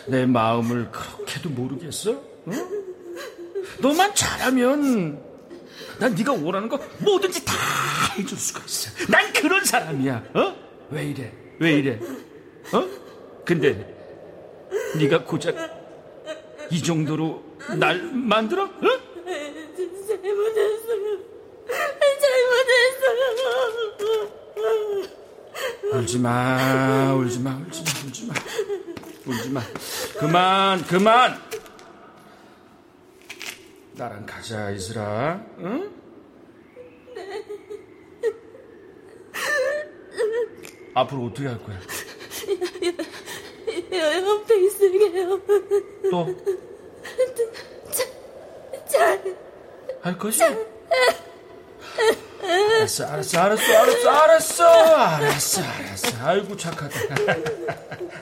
내 0.08 0.26
마음을 0.26 0.90
그렇게도 0.92 1.50
모르겠어? 1.50 2.12
어? 2.12 2.52
너만 3.80 4.14
잘하면 4.16 5.22
난 6.00 6.14
네가 6.16 6.34
원하는 6.34 6.70
거 6.70 6.78
뭐든지 7.00 7.44
다 7.46 7.54
해줄 8.18 8.38
수가 8.38 8.62
있어. 8.66 8.92
난 9.10 9.32
그런 9.34 9.64
사람이야. 9.66 10.24
어? 10.36 10.56
왜 10.92 11.06
이래? 11.06 11.34
왜 11.60 11.72
이래? 11.80 12.00
어? 12.74 12.88
근데 13.46 13.94
네가 14.98 15.26
고작 15.26 15.56
이 16.72 16.82
정도로 16.82 17.44
날 17.78 18.02
만들어? 18.14 18.64
어? 18.64 18.70
잘못했어요. 20.08 20.22
잘못했어요. 20.22 21.34
울지 25.94 26.20
마, 26.20 27.14
울지 27.14 27.40
마, 27.40 27.56
울지 27.56 27.84
마, 27.84 27.92
울지 28.06 28.26
마, 28.26 28.34
울지 29.28 29.50
마. 29.52 29.62
그만, 30.20 30.84
그만. 30.86 31.40
나랑 33.94 34.26
가자, 34.26 34.72
이슬아. 34.72 35.40
응? 35.60 35.92
앞으로 40.96 41.26
어떻게 41.26 41.48
할 41.48 41.62
거야? 41.64 41.80
옆에 44.00 44.66
있을게요. 44.66 45.40
또 46.12 46.36
잘. 48.88 49.22
할 50.02 50.18
것이? 50.18 50.44
알았어, 50.44 50.66
알았어, 53.06 53.40
알았어, 53.40 53.74
알았어, 53.74 54.10
알았어, 54.10 54.66
알았어, 54.66 55.62
알았어. 55.62 56.28
아이고 56.28 56.58
착하다. 56.58 57.00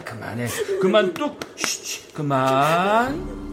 그만해, 0.05 0.47
그만 0.79 1.13
뚝, 1.13 1.39
쉬, 1.55 2.07
그만. 2.13 3.50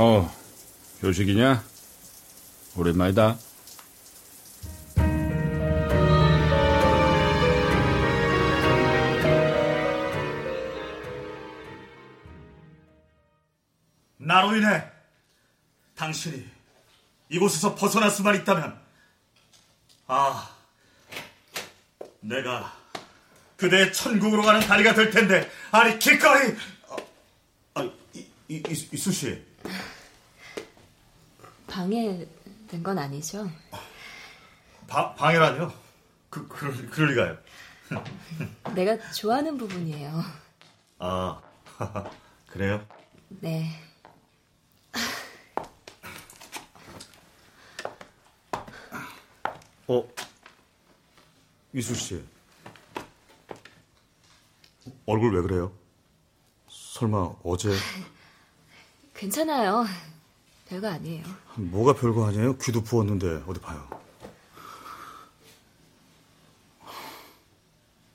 어, 0.00 0.32
요식이냐? 1.02 1.64
오랜만이다. 2.76 3.36
나로 14.18 14.54
인해 14.54 14.84
당신이 15.96 16.48
이곳에서 17.30 17.74
벗어날 17.74 18.12
수만 18.12 18.36
있다면 18.36 18.80
아 20.06 20.48
내가 22.20 22.72
그대의 23.56 23.92
천국으로 23.92 24.42
가는 24.42 24.60
다리가 24.60 24.94
될 24.94 25.10
텐데 25.10 25.50
아니 25.72 25.98
기꺼이 25.98 26.54
아, 26.88 26.96
아 27.74 27.90
이, 28.12 28.26
이, 28.46 28.62
이, 28.68 28.88
이수 28.92 29.10
씨 29.10 29.47
방해된 31.78 32.82
건 32.82 32.98
아니죠? 32.98 33.48
바, 34.88 35.14
방해라뇨? 35.14 35.72
그, 36.28 36.48
그럴, 36.48 36.74
그럴 36.90 37.10
리가요 37.10 37.38
내가 38.74 38.98
좋아하는 39.12 39.56
부분이에요. 39.56 40.20
아 40.98 41.40
그래요? 42.48 42.84
네. 43.28 43.70
어 49.86 50.06
이수 51.72 51.94
씨 51.94 52.24
얼굴 55.06 55.36
왜 55.36 55.42
그래요? 55.42 55.72
설마 56.68 57.36
어제 57.44 57.70
괜찮아요. 59.14 59.86
별거 60.68 60.88
아니에요. 60.88 61.24
뭐가 61.56 61.94
별거 61.94 62.26
아니에요? 62.26 62.56
귀도 62.58 62.82
부었는데 62.82 63.44
어디 63.46 63.60
봐요. 63.60 63.88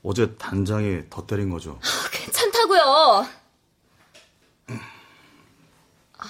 어제 0.04 0.36
단장이 0.36 1.04
더 1.10 1.26
때린 1.26 1.50
거죠. 1.50 1.80
괜찮다고요. 2.12 3.26
아, 6.18 6.26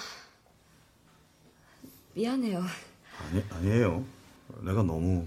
미안해요. 2.14 2.64
아니 3.18 3.44
아니에요. 3.50 4.04
내가 4.60 4.82
너무 4.82 5.26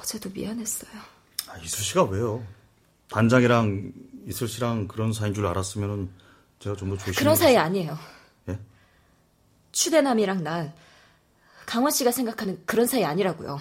어제도 0.00 0.30
미안했어요. 0.30 0.92
아, 1.48 1.58
이수 1.58 1.82
씨가 1.82 2.04
왜요? 2.04 2.46
단장이랑 3.10 3.92
이슬 4.26 4.48
씨랑 4.48 4.88
그런 4.88 5.12
사이인 5.12 5.34
줄 5.34 5.46
알았으면은 5.46 6.08
제가 6.60 6.76
좀 6.76 6.90
더 6.90 6.96
조심. 6.96 7.14
그런 7.14 7.34
사이 7.34 7.56
아니에요. 7.56 7.98
예? 9.72 9.74
추대남이랑 9.74 10.42
난 10.44 10.74
강원 11.66 11.90
씨가 11.90 12.10
생각하는 12.12 12.62
그런 12.66 12.86
사이 12.86 13.04
아니라고요. 13.04 13.60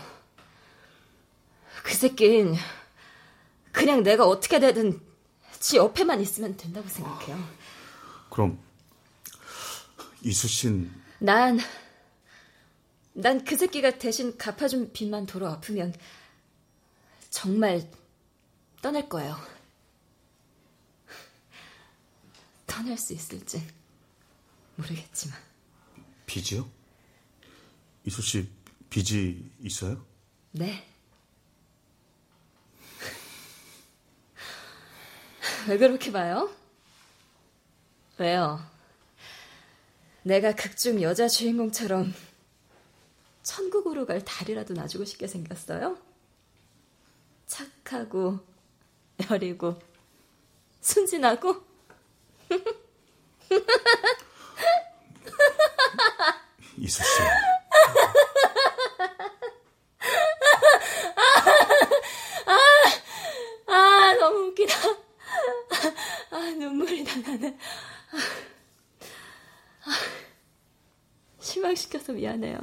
그 1.83 1.93
새낀 1.93 2.55
그냥 3.71 4.03
내가 4.03 4.25
어떻게 4.27 4.59
되든 4.59 4.99
지 5.59 5.77
옆에만 5.77 6.19
있으면 6.21 6.57
된다고 6.57 6.87
생각해요. 6.89 7.37
그럼 8.29 8.59
이수 10.21 10.47
씨는 10.47 10.91
난, 11.19 11.59
난 13.13 13.43
그 13.45 13.55
새끼가 13.55 13.97
대신 13.97 14.37
갚아준 14.37 14.91
빚만 14.91 15.25
도로 15.27 15.47
아프면 15.47 15.93
정말 17.29 17.87
떠날 18.81 19.07
거예요. 19.07 19.37
떠날 22.65 22.97
수 22.97 23.13
있을진 23.13 23.61
모르겠지만. 24.75 25.50
빚이요? 26.31 26.67
이수 28.05 28.21
씨 28.21 28.49
빚이 28.89 29.51
있어요? 29.59 30.05
네. 30.51 30.87
왜 35.67 35.77
그렇게 35.77 36.13
봐요? 36.13 36.49
왜요? 38.17 38.65
내가 40.23 40.55
극중 40.55 41.01
여자 41.01 41.27
주인공처럼 41.27 42.13
천국으로 43.43 44.05
갈 44.05 44.23
달이라도 44.23 44.73
놔주고 44.73 45.03
싶게 45.03 45.27
생겼어요? 45.27 45.97
착하고 47.45 48.39
여리고 49.29 49.77
순진하고 50.79 51.61
이수 56.81 57.03
씨. 57.03 57.21
아 63.67 64.13
너무 64.19 64.47
웃기다. 64.49 64.73
아 66.31 66.37
눈물이 66.57 67.03
다 67.03 67.19
나네. 67.19 67.57
아, 69.83 69.91
실망시켜서 71.39 72.13
미안해요. 72.13 72.57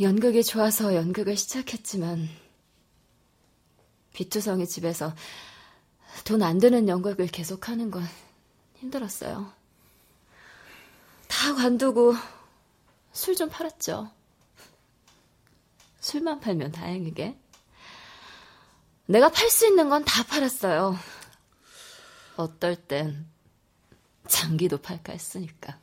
연극이 0.00 0.42
좋아서 0.42 0.94
연극을 0.94 1.36
시작했지만 1.36 2.28
비투성이 4.12 4.66
집에서 4.66 5.14
돈 6.24 6.42
안 6.42 6.58
드는 6.58 6.88
연극을 6.88 7.26
계속하는 7.28 7.90
건 7.92 8.02
힘들었어요 8.76 9.52
다 11.44 11.54
관두고 11.54 12.14
술 13.12 13.36
좀 13.36 13.50
팔았죠 13.50 14.10
술만 16.00 16.40
팔면 16.40 16.72
다행이게. 16.72 17.38
내가 19.06 19.28
팔 19.30 19.50
수 19.50 19.66
있는 19.66 19.90
건 19.90 20.02
다 20.06 20.22
팔았어요. 20.24 20.96
어떨 22.36 22.76
땐 22.76 23.26
장기도 24.26 24.78
팔까 24.78 25.12
했으니까. 25.12 25.78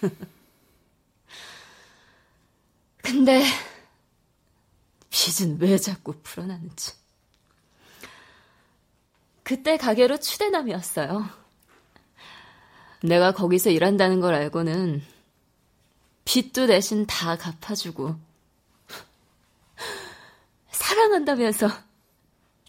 근데 3.02 3.42
빚은 5.10 5.60
왜 5.60 5.76
자꾸 5.76 6.14
풀어나는지. 6.22 6.92
그때 9.42 9.76
가게로 9.76 10.20
추대남이었어요. 10.20 11.43
내가 13.04 13.32
거기서 13.32 13.70
일한다는 13.70 14.20
걸 14.20 14.34
알고는 14.34 15.02
빚도 16.24 16.66
대신 16.68 17.06
다 17.06 17.36
갚아주고 17.36 18.16
사랑한다면서 20.72 21.68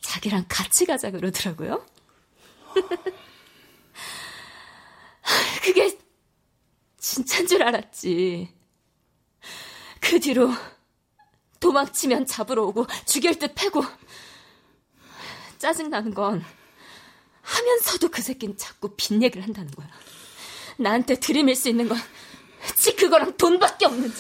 자기랑 0.01 0.45
같이 0.49 0.85
가자 0.85 1.11
그러더라고요. 1.11 1.85
그게 5.63 5.97
진짠 6.97 7.47
줄 7.47 7.63
알았지. 7.63 8.53
그 10.01 10.19
뒤로 10.19 10.51
도망치면 11.61 12.25
잡으러 12.25 12.65
오고 12.65 12.87
죽일 13.05 13.39
듯 13.39 13.53
패고 13.55 13.85
짜증나는 15.59 16.13
건 16.13 16.43
하면서도 17.41 18.09
그 18.09 18.21
새끼는 18.21 18.57
자꾸 18.57 18.93
빚 18.97 19.21
얘기를 19.21 19.41
한다는 19.41 19.71
거야. 19.71 19.87
나한테 20.77 21.19
들이밀 21.19 21.55
수 21.55 21.69
있는 21.69 21.87
건 21.87 21.97
지 22.73 22.95
그거랑 22.95 23.37
돈밖에 23.37 23.85
없는지. 23.85 24.15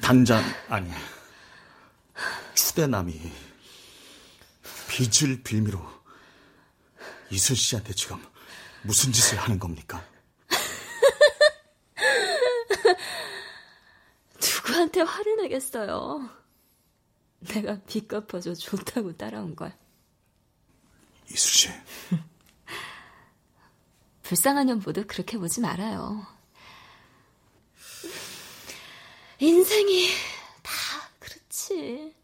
단장 0.00 0.40
아니 0.68 0.88
추대남이 2.54 3.20
빚을 4.88 5.42
빌미로 5.42 5.84
이슬 7.30 7.56
씨한테 7.56 7.92
지금 7.94 8.22
무슨 8.82 9.12
짓을 9.12 9.38
하는 9.38 9.58
겁니까? 9.58 10.04
누구한테 14.40 15.00
화를 15.00 15.36
내겠어요. 15.42 16.30
내가 17.40 17.78
빚 17.86 18.06
갚아줘 18.08 18.54
좋다고 18.54 19.16
따라온 19.16 19.54
걸. 19.56 19.72
이슬 21.30 21.50
씨. 21.50 21.68
불쌍한 24.28 24.66
년 24.66 24.82
모두 24.84 25.06
그렇게 25.06 25.38
보지 25.38 25.62
말아요. 25.62 26.26
인생이 29.38 30.08
다 30.62 30.72
그렇지. 31.18 32.14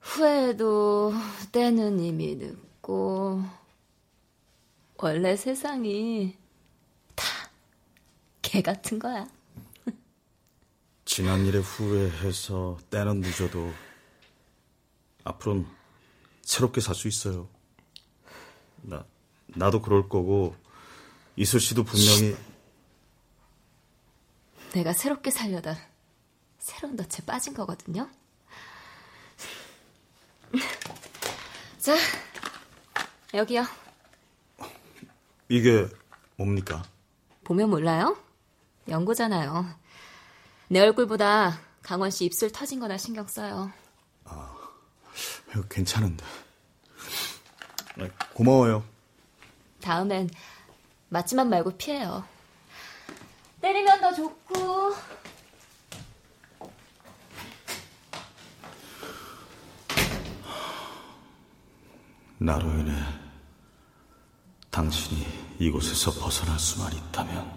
후회도 0.00 1.12
때는 1.52 2.00
이미 2.00 2.34
늦고 2.34 3.44
원래 4.96 5.36
세상이 5.36 6.36
다 7.14 7.24
개 8.42 8.60
같은 8.60 8.98
거야. 8.98 9.28
지난 11.04 11.46
일에 11.46 11.58
후회해서 11.58 12.78
때는 12.90 13.20
늦어도 13.20 13.72
앞으로는 15.22 15.68
새롭게 16.42 16.80
살 16.80 16.96
수 16.96 17.06
있어요. 17.06 17.48
나 18.82 19.06
나도 19.58 19.82
그럴 19.82 20.08
거고 20.08 20.54
이슬 21.36 21.60
씨도 21.60 21.84
분명히 21.84 22.36
내가 24.72 24.92
새롭게 24.92 25.30
살려다 25.30 25.76
새로운 26.58 26.96
덫에 26.96 27.24
빠진 27.26 27.54
거거든요. 27.54 28.08
자, 31.78 31.96
여기요. 33.34 33.64
이게 35.48 35.88
뭡니까? 36.36 36.84
보면 37.44 37.70
몰라요? 37.70 38.16
연고잖아요. 38.88 39.66
내 40.68 40.80
얼굴보다 40.80 41.58
강원 41.82 42.10
씨 42.10 42.26
입술 42.26 42.52
터진 42.52 42.80
거나 42.80 42.98
신경 42.98 43.26
써요. 43.26 43.72
이거 45.50 45.62
괜찮은데. 45.68 46.24
아, 47.98 48.08
고마워요. 48.34 48.84
다음엔 49.88 50.28
맞지만 51.08 51.48
말고 51.48 51.78
피해요. 51.78 52.22
때리면 53.62 54.02
더 54.02 54.12
좋고. 54.12 54.94
나로 62.36 62.68
인해 62.68 62.92
당신이 64.70 65.56
이곳에서 65.58 66.10
벗어날 66.20 66.58
수만 66.58 66.92
있다면, 66.92 67.50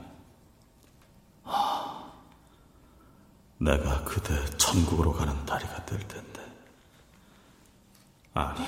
아, 1.44 2.14
내가 3.58 4.06
그대 4.06 4.34
천국으로 4.56 5.12
가는 5.12 5.46
다리가 5.46 5.86
될 5.86 6.00
텐데. 6.08 6.42
아니, 8.34 8.66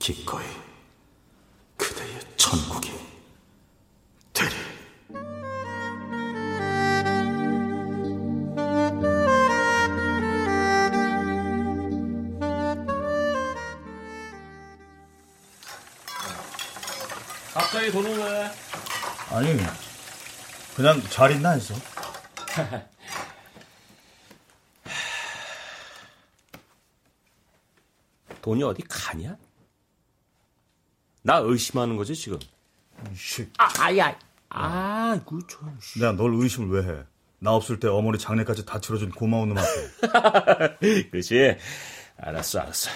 기꺼이 0.00 0.44
그대의 1.76 2.19
천국이 2.50 2.90
되리. 4.32 4.50
갑자기 17.54 17.92
돈을 17.92 18.18
왜? 18.18 18.50
아니, 19.30 19.56
그냥 20.74 21.00
잘 21.08 21.30
있나 21.30 21.50
해서. 21.50 21.72
돈이 28.42 28.64
어디 28.64 28.82
가냐? 28.88 29.36
나 31.22 31.38
의심하는 31.38 31.96
거지 31.96 32.14
지금. 32.14 32.38
씨, 33.14 33.48
아, 33.58 33.68
아야, 33.78 34.16
아, 34.48 35.18
이거 35.20 35.38
좀. 35.46 35.78
내가 35.98 36.12
널 36.12 36.34
의심을 36.34 36.68
왜 36.82 36.92
해? 36.92 37.04
나 37.38 37.52
없을 37.52 37.80
때 37.80 37.88
어머니 37.88 38.18
장례까지 38.18 38.66
다 38.66 38.80
치러준 38.80 39.10
고마운 39.10 39.48
놈한테. 39.50 41.08
그렇지. 41.10 41.56
알았어, 42.18 42.60
알았어. 42.60 42.90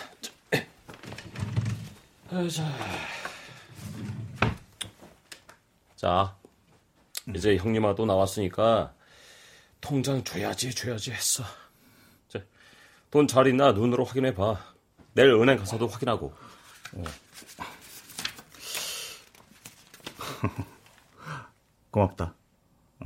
자, 2.51 2.77
자, 5.97 6.37
이제 7.35 7.57
형님아도 7.57 8.05
나왔으니까 8.05 8.93
통장 9.81 10.23
줘야지, 10.25 10.75
줘야지 10.75 11.13
했어. 11.13 11.45
자, 12.29 12.41
돈잘 13.11 13.47
있나 13.47 13.73
눈으로 13.73 14.05
확인해 14.05 14.35
봐. 14.35 14.61
내일 15.15 15.31
은행 15.31 15.57
가서도 15.57 15.87
확인하고. 15.87 16.35
고맙다. 21.91 22.35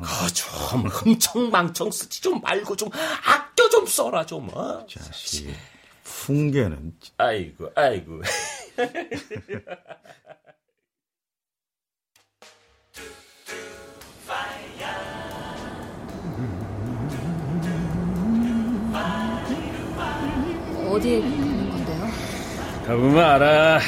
아, 0.01 0.27
좀 0.33 0.87
흥청망청 0.87 1.90
쓰지 1.90 2.20
좀 2.22 2.40
말고 2.40 2.77
좀 2.77 2.88
아껴 2.92 3.68
좀 3.70 3.87
써라 3.87 4.24
좀. 4.24 4.48
어? 4.55 4.87
자식. 4.87 5.53
풍계는 6.05 6.96
아이고, 7.18 7.70
아이고. 7.74 8.22
어디 20.90 21.20
가는 21.20 21.70
건데요? 21.70 22.07
가보면 22.87 23.18
알아. 23.24 23.79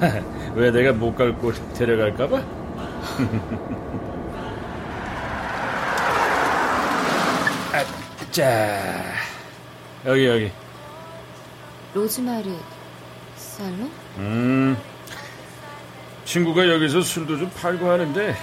왜 0.54 0.70
내가 0.70 0.92
못 0.92 1.14
갈 1.14 1.36
곳 1.38 1.54
데려갈까봐? 1.74 2.63
아, 7.72 7.84
자, 8.32 9.14
여기 10.04 10.26
여기. 10.26 10.50
로즈마리 11.94 12.58
살롱? 13.36 13.90
음, 14.18 14.76
친구가 16.24 16.68
여기서 16.68 17.02
술도 17.02 17.38
좀 17.38 17.48
팔고 17.50 17.88
하는데 17.88 18.36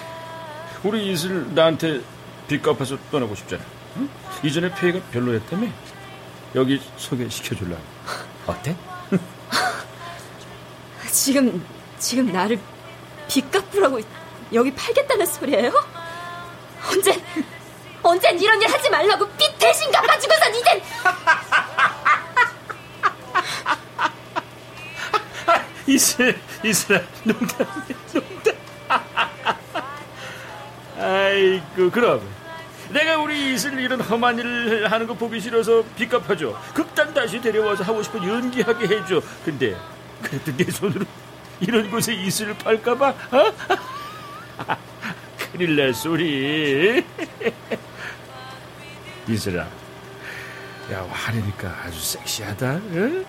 우리 0.84 1.12
이슬 1.12 1.54
나한테 1.54 2.02
빚 2.48 2.62
갚아서 2.62 2.98
떠나고 3.12 3.36
싶잖아. 3.36 3.62
응? 3.98 4.10
이전에 4.44 4.74
폐가 4.74 5.02
별로였다며? 5.12 5.68
여기 6.56 6.82
소개시켜줄라. 6.96 7.76
어때? 8.48 8.76
지금 11.12 11.62
지금 12.00 12.32
나를 12.32 12.58
빚 13.28 13.52
갚으라고 13.52 14.00
여기 14.54 14.74
팔겠다는 14.74 15.26
소리예요? 15.26 15.72
언제 16.90 17.22
언젠 18.04 18.40
이런 18.40 18.62
일 18.62 18.68
하지 18.72 18.90
말라고 18.90 19.28
빚 19.38 19.58
대신 19.60 19.92
갚아주고선 19.92 20.56
이젠 20.56 20.82
이슬, 25.88 26.40
이슬아, 26.64 27.02
농담이야, 27.24 27.98
농담. 28.14 28.56
아이고, 30.98 31.90
그럼. 31.92 32.22
내가 32.92 33.18
우리 33.18 33.54
이슬 33.54 33.78
이런 33.80 34.00
험한 34.00 34.38
일을 34.40 34.92
하는 34.92 35.08
거 35.08 35.14
보기 35.16 35.40
싫어서 35.42 35.84
빚 35.96 36.08
갚아줘. 36.10 36.56
극단 36.74 37.14
다시 37.14 37.42
데려와서 37.42 37.84
하고 37.84 38.04
싶은 38.04 38.24
연기하게 38.26 38.88
해줘. 38.88 39.22
근데, 39.44 39.76
그래도 40.22 40.56
내 40.56 40.64
손으로 40.66 41.06
이런 41.60 41.90
곳에 41.90 42.14
이슬을 42.14 42.54
팔까봐, 42.58 43.08
어? 43.10 43.54
큰일 45.52 45.76
날 45.76 45.94
소리. 45.94 47.04
이슬아, 49.28 49.68
야, 50.92 51.08
화내니까 51.10 51.70
아주 51.86 52.00
섹시하다, 52.00 52.74
응? 52.94 53.26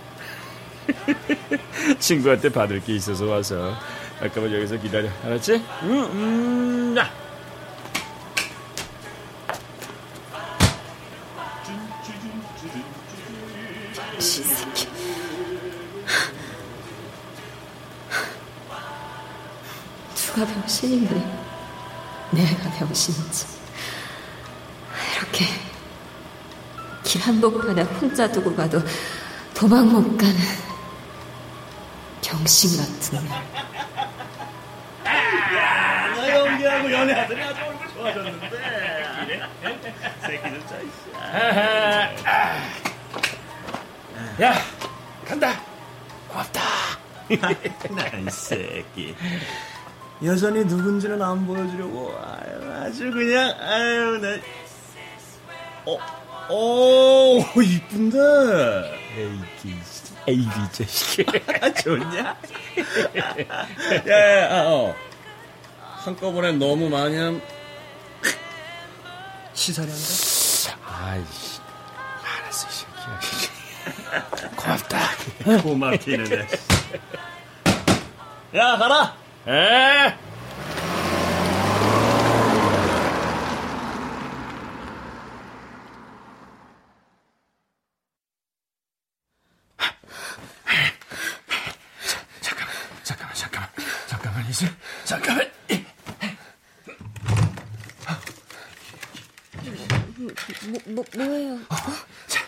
친구한테 1.98 2.48
받을 2.48 2.80
게 2.80 2.94
있어서 2.94 3.26
와서 3.26 3.76
잠깐만 4.18 4.52
여기서 4.54 4.78
기다려 4.78 5.08
알았지? 5.24 5.62
응, 5.82 5.90
음, 5.90 6.94
야. 6.98 7.21
누가 20.34 20.46
병신인데 20.46 21.14
내가 22.30 22.70
병신인지 22.78 23.46
이렇게 25.14 25.44
길 27.04 27.20
한복판에 27.20 27.82
혼자 27.82 28.26
두고 28.32 28.56
가도 28.56 28.80
도망 29.54 29.92
못 29.92 30.16
가는 30.16 30.34
병신 32.24 32.78
같은 32.78 33.18
년 33.18 33.52
연기하고 36.30 36.90
연애하더니 36.90 37.42
아주 37.42 37.60
얼굴 37.64 37.88
좋아졌는데. 37.88 38.50
새끼들 40.22 40.62
짜있어. 40.66 41.12
야, 44.42 44.54
간다. 45.26 45.60
난 47.90 48.28
새끼. 48.30 49.14
여전히 50.24 50.64
누군지는 50.64 51.20
안 51.20 51.46
보여주려고 51.46 52.14
아주 52.16 53.10
그냥 53.10 53.54
아유 53.60 54.18
나 54.18 54.38
어, 55.84 55.98
오 56.48 57.40
이쁜데 57.60 58.18
에이기, 59.16 59.76
에이기 60.28 60.50
자식. 60.72 61.26
좋냐? 61.82 62.36
야야 64.08 64.54
아, 64.54 64.64
어. 64.68 64.94
한꺼번에 66.04 66.52
너무 66.52 66.88
많이 66.88 67.16
치사리 69.54 69.88
한다 69.88 70.02
아이씨, 70.84 71.60
알았어, 72.24 72.68
이 72.68 72.72
새끼야. 72.72 74.24
고맙다 74.56 74.98
고맙기는 75.62 76.46
야 78.54 78.76
가라 78.76 79.21
에? 79.46 80.14
잠깐만, 92.40 92.74
잠깐만, 93.02 93.34
잠깐만, 93.34 93.70
잠깐만, 94.06 94.46
이슬, 94.48 94.68
잠깐만. 95.04 95.50
뭐, 100.64 100.80
뭐, 100.86 101.04
뭐예요? 101.16 101.58
자, 102.28 102.40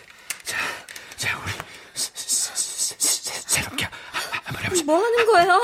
자, 0.44 0.57
자, 1.16 1.38
우리 1.42 1.50
새- 1.94 2.11
새- 2.14 2.54
새- 2.54 2.96
새- 2.98 3.42
새롭게 3.46 3.88
한번 4.44 4.64
해보자. 4.64 4.85
뭐 4.85 5.02
하는 5.04 5.27
거예요? 5.27 5.60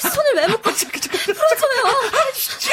손을 0.00 0.34
왜 0.36 0.46
묶어? 0.48 0.70
풀어줘요! 0.70 2.10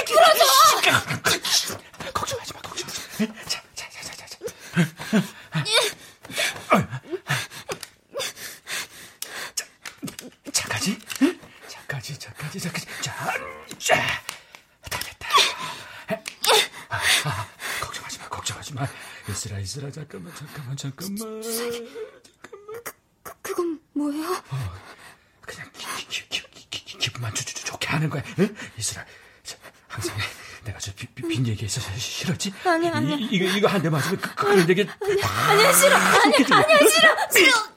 풀어줘! 0.06 1.80
걱정하지 2.14 2.54
마, 2.54 2.62
걱정하지 2.62 3.28
마. 3.28 3.34
자, 3.46 3.62
자, 3.76 3.90
자, 3.90 4.02
자, 4.02 4.16
자. 4.16 4.28
자. 4.28 5.24
자, 10.54 10.68
자까지, 11.70 12.20
자까지, 12.20 12.60
자까지. 12.60 12.86
자, 13.02 13.34
자, 13.80 13.96
다 14.90 15.00
됐다. 15.00 15.28
아, 16.90 16.98
아, 17.26 17.48
걱정하지 17.82 18.20
마, 18.20 18.28
걱정하지 18.30 18.74
마. 18.74 18.88
이슬아, 19.30 19.60
이슬아, 19.60 19.92
잠깐만, 19.92 20.34
잠깐만, 20.36 20.76
잠깐만. 20.76 21.42
그건 23.42 23.80
뭐예요? 23.94 24.44
그냥 25.42 25.70
기, 25.78 25.86
기, 26.08 26.30
기, 26.30 26.50
기, 26.50 26.70
기, 26.70 26.86
기, 26.86 26.98
기분만 26.98 27.34
좋, 27.34 27.44
좋, 27.46 27.54
좋게 27.66 27.88
하는 27.88 28.10
거야. 28.10 28.22
응? 28.40 28.56
이슬아, 28.78 29.06
자, 29.44 29.56
항상 29.88 30.18
내가 30.66 30.80
저 30.80 30.92
빈, 30.94 31.08
빈, 31.16 31.28
빈 31.30 31.48
얘기 31.48 31.66
있어서 31.66 31.90
싫었지? 31.98 32.54
아니, 32.66 32.90
아니. 32.90 33.16
이, 33.16 33.28
이거, 33.36 33.46
이거 33.46 33.68
한 33.68 33.82
대 33.82 33.90
맞으면 33.90 34.20
그, 34.20 34.36
그, 34.36 34.66
되게. 34.66 34.88
아니야, 35.02 35.74
싫어! 35.74 35.96
아니, 35.96 36.36
아니야, 36.52 36.78
싫어! 36.90 37.30
싫어! 37.32 37.73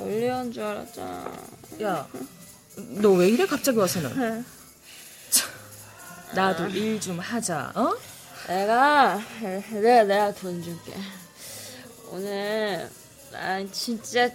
멀리 0.00 0.26
한줄 0.28 0.62
알았잖아. 0.62 1.32
야, 1.82 2.06
너 2.76 3.10
왜 3.14 3.28
이래 3.28 3.46
갑자기 3.46 3.78
와서는? 3.78 4.44
참, 5.30 5.50
나도 6.34 6.68
일 6.68 7.00
좀 7.00 7.18
하자, 7.18 7.72
어? 7.74 7.96
내가, 8.46 9.20
내가, 9.40 10.04
내가 10.04 10.32
돈 10.34 10.62
줄게. 10.62 10.94
오늘, 12.08 12.90
난 13.30 13.70
진짜 13.72 14.28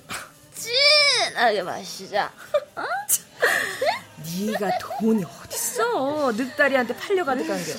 진하게 0.53 1.61
마시자. 1.63 2.31
네가 4.39 4.77
돈이 4.79 5.23
어딨어? 5.23 6.31
늑다리한테 6.31 6.95
팔려가득한 6.95 7.63
게. 7.63 7.73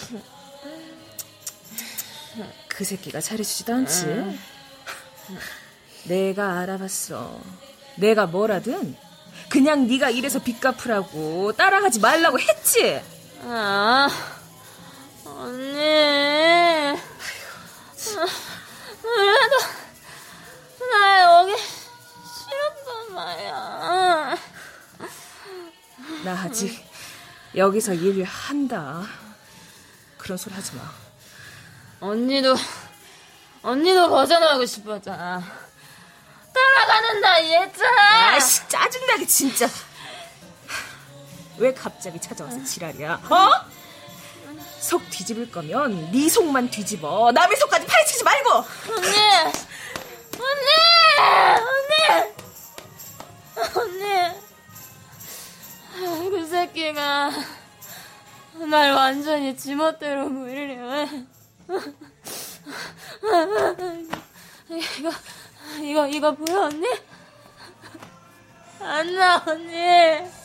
그 2.69 2.85
새끼가 2.85 3.21
잘해주지도 3.21 3.73
않지. 3.75 4.39
내가 6.05 6.61
알아봤어. 6.61 7.41
내가 7.97 8.27
뭐라든 8.27 8.97
그냥 9.49 9.87
네가 9.87 10.11
이래서 10.11 10.39
빚 10.39 10.61
갚으라고 10.61 11.53
따라가지 11.53 12.01
말라고 12.01 12.39
했지. 12.39 13.03
아, 13.43 14.09
언니. 15.25 15.77
그래도, 19.03 19.57
나 20.91 21.23
여기 21.41 21.57
싫었단 21.57 23.15
말이야. 23.15 24.37
나 26.25 26.33
아직 26.43 26.85
여기서 27.55 27.95
일을 27.95 28.25
한다. 28.25 29.05
그런 30.19 30.37
소리 30.37 30.55
하지 30.55 30.75
마. 30.77 30.83
언니도, 32.01 32.57
언니도 33.63 34.09
벗어나고 34.09 34.67
싶었잖아. 34.67 35.66
따라가는다 36.57 37.39
이해했잖아. 37.39 38.31
아이씨 38.33 38.69
짜증나게 38.69 39.27
진짜. 39.27 39.69
왜 41.59 41.73
갑자기 41.73 42.21
찾아와서 42.21 42.63
지랄이야? 42.65 43.21
어? 43.31 43.51
속 44.81 45.09
뒤집을 45.11 45.51
거면 45.51 46.11
네 46.13 46.29
속만 46.29 46.71
뒤집어. 46.71 47.33
남의 47.33 47.57
속까지 47.57 47.87
파헤치지 47.87 48.25
말고. 48.25 48.51
언니! 48.89 49.09
언니! 50.39 50.71
언니! 51.61 51.95
언니! 53.75 54.05
아, 55.97 56.31
그 56.31 56.47
새끼가 56.47 57.31
날 58.71 58.93
완전히 58.93 59.57
지멋대로 59.57 60.29
물려. 60.29 61.07
이거, 64.69 65.11
이거, 65.83 66.07
이거 66.07 66.35
보여, 66.35 66.63
언니? 66.65 66.87
안나, 68.81 69.43
언니. 69.47 70.37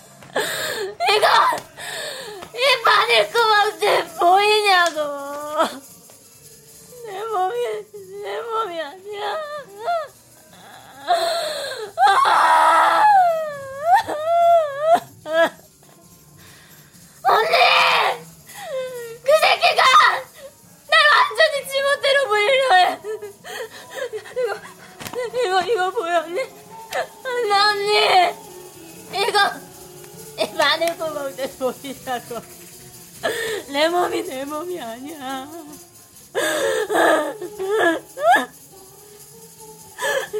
내 34.41 34.45
몸이 34.45 34.81
아니야. 34.81 35.47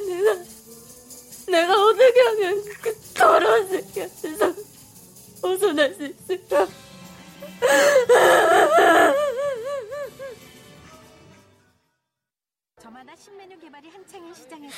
내가 0.07 0.35
내가 1.47 1.85
어떻게 1.85 2.19
하면 2.19 2.63
그 2.81 2.99
더러운 3.13 3.67
새끼한테서 3.67 4.55
벗어날 5.39 5.93
수 5.93 6.03
있을까? 6.07 6.67
저마다 12.81 13.15
신메뉴 13.15 13.59
개발이 13.59 13.89
한창인 13.89 14.33
시장에서 14.33 14.75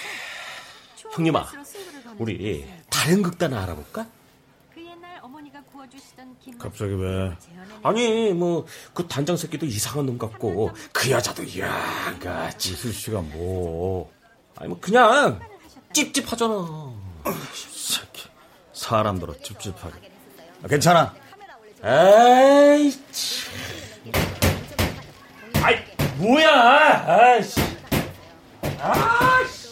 형님아, 1.12 1.48
우리. 2.20 2.68
다른 2.90 3.24
극단을 3.24 3.58
알아볼까? 3.58 4.06
그 4.74 4.84
옛날 4.86 5.20
어머니가 5.22 5.62
구워주시던 5.64 6.40
김 6.40 6.58
갑자기 6.58 6.94
왜? 6.94 7.38
아니 7.84 8.32
뭐 8.34 8.66
그 8.94 9.08
단장 9.08 9.36
새끼도 9.38 9.66
이상한 9.66 10.06
놈 10.06 10.18
같고 10.18 10.72
그 10.92 11.10
여자도 11.12 11.44
양같이 11.58 12.74
이슬 12.74 12.94
씨가 12.94 13.22
뭐? 13.22 14.12
아니 14.56 14.70
뭐 14.70 14.78
그냥 14.80 15.40
찝찝하잖아 15.94 16.94
새끼. 17.64 18.24
사람 18.74 19.20
들어 19.20 19.34
찝찝하게. 19.42 20.12
아, 20.64 20.68
괜찮아. 20.68 21.14
에이 21.84 22.92
참. 23.12 23.54
아이 25.64 25.76
뭐야 26.18 27.06
아이씨 27.08 27.60
아이씨 28.80 29.68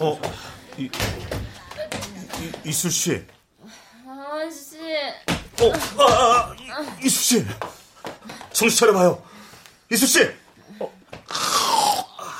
어, 0.00 0.20
이, 0.76 0.84
이, 0.84 2.68
이슬 2.68 2.90
씨. 2.90 3.24
아씨, 4.30 4.76
어, 5.62 5.72
아, 6.02 6.50
아, 6.50 6.96
이, 7.00 7.06
이슬 7.06 7.22
씨. 7.40 7.46
정신 8.52 8.78
차려봐요. 8.78 9.22
이슬 9.90 10.06
씨. 10.06 10.22
어. 10.78 10.92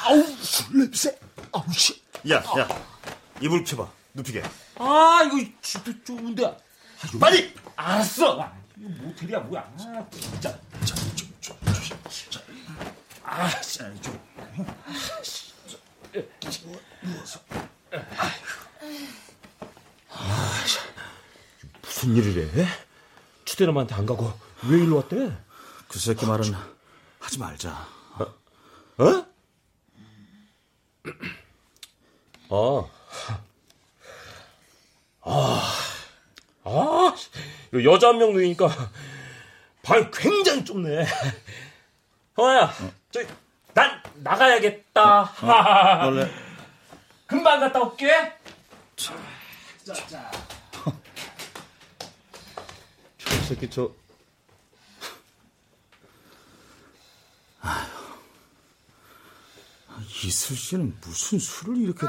아우, 0.04 0.22
술 0.42 0.78
냄새. 0.80 1.18
아우, 1.52 1.64
씨. 1.72 2.00
야, 2.30 2.36
야. 2.58 2.68
이불 3.40 3.64
켜봐. 3.64 3.90
눕히게. 4.12 4.42
아 4.76 5.22
이거 5.24 5.50
집도 5.62 5.92
좁은데 6.04 6.44
아, 6.46 6.56
빨리! 7.20 7.52
알았어 7.76 8.40
아, 8.40 8.52
이거 8.76 8.88
모텔이야 9.02 9.40
뭐야 9.40 9.60
아, 9.62 10.06
진짜 10.10 10.52
자, 10.84 10.94
좀, 11.16 11.32
좀, 11.40 11.56
좀, 11.60 12.30
자. 12.30 12.40
아, 13.24 13.48
자, 13.60 13.92
좀. 14.00 14.20
무슨 21.98 22.14
일이래 22.14 22.64
추대남한테 23.44 23.96
안 23.96 24.06
가고 24.06 24.32
왜 24.68 24.78
일로 24.78 24.96
왔대 24.98 25.32
그 25.88 25.98
새끼 25.98 26.26
말은 26.26 26.54
하지 27.18 27.38
말자. 27.40 27.88
어? 28.98 29.26
어. 32.50 32.90
아, 35.30 35.72
아, 36.64 37.14
이거 37.72 37.92
여자 37.92 38.08
한 38.08 38.18
명 38.18 38.32
누이니까 38.32 38.68
방 39.82 40.08
굉장히 40.12 40.64
좁네. 40.64 41.04
허야, 42.36 42.72
저기 43.10 43.26
난 43.74 44.00
나가야겠다. 44.14 45.32
원래 46.04 46.30
금방 47.26 47.58
갔다 47.60 47.80
올게. 47.80 48.32
저 48.94 49.12
새끼 53.48 53.70
저. 53.70 53.90
아, 57.62 57.88
이슬 60.22 60.54
씨는 60.54 60.94
무슨 61.00 61.38
술을 61.38 61.78
이렇게 61.78 62.06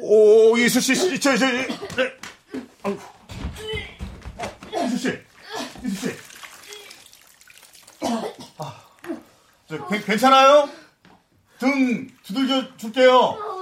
오 0.00 0.56
이슬 0.56 0.80
씨저저 0.80 1.36
저, 1.38 1.46
아우 2.84 2.96
이슬 4.86 4.98
씨. 4.98 5.88
이슬 5.88 6.12
씨. 6.12 6.18
아, 8.58 8.80
저, 9.68 9.88
괜찮아요? 9.88 10.70
등 11.58 12.08
두들겨 12.22 12.76
줄게요. 12.76 13.53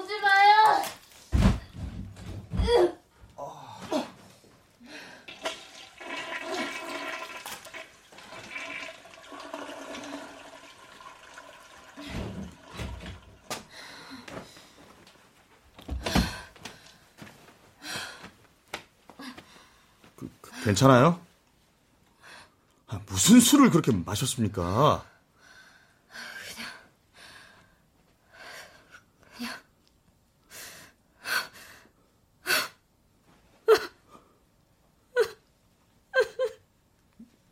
괜찮아요? 20.64 21.20
아, 22.88 23.00
무슨 23.06 23.40
술을 23.40 23.70
그렇게 23.70 23.92
마셨습니까? 23.92 25.04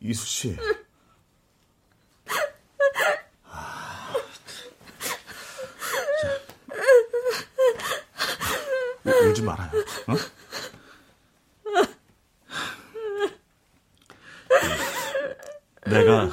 이수 0.00 0.26
씨. 0.26 0.56
아, 3.44 4.12
자. 9.04 9.10
울- 9.10 9.28
울지 9.28 9.42
말아요. 9.42 9.70
어? 10.08 10.14
내가 15.86 16.30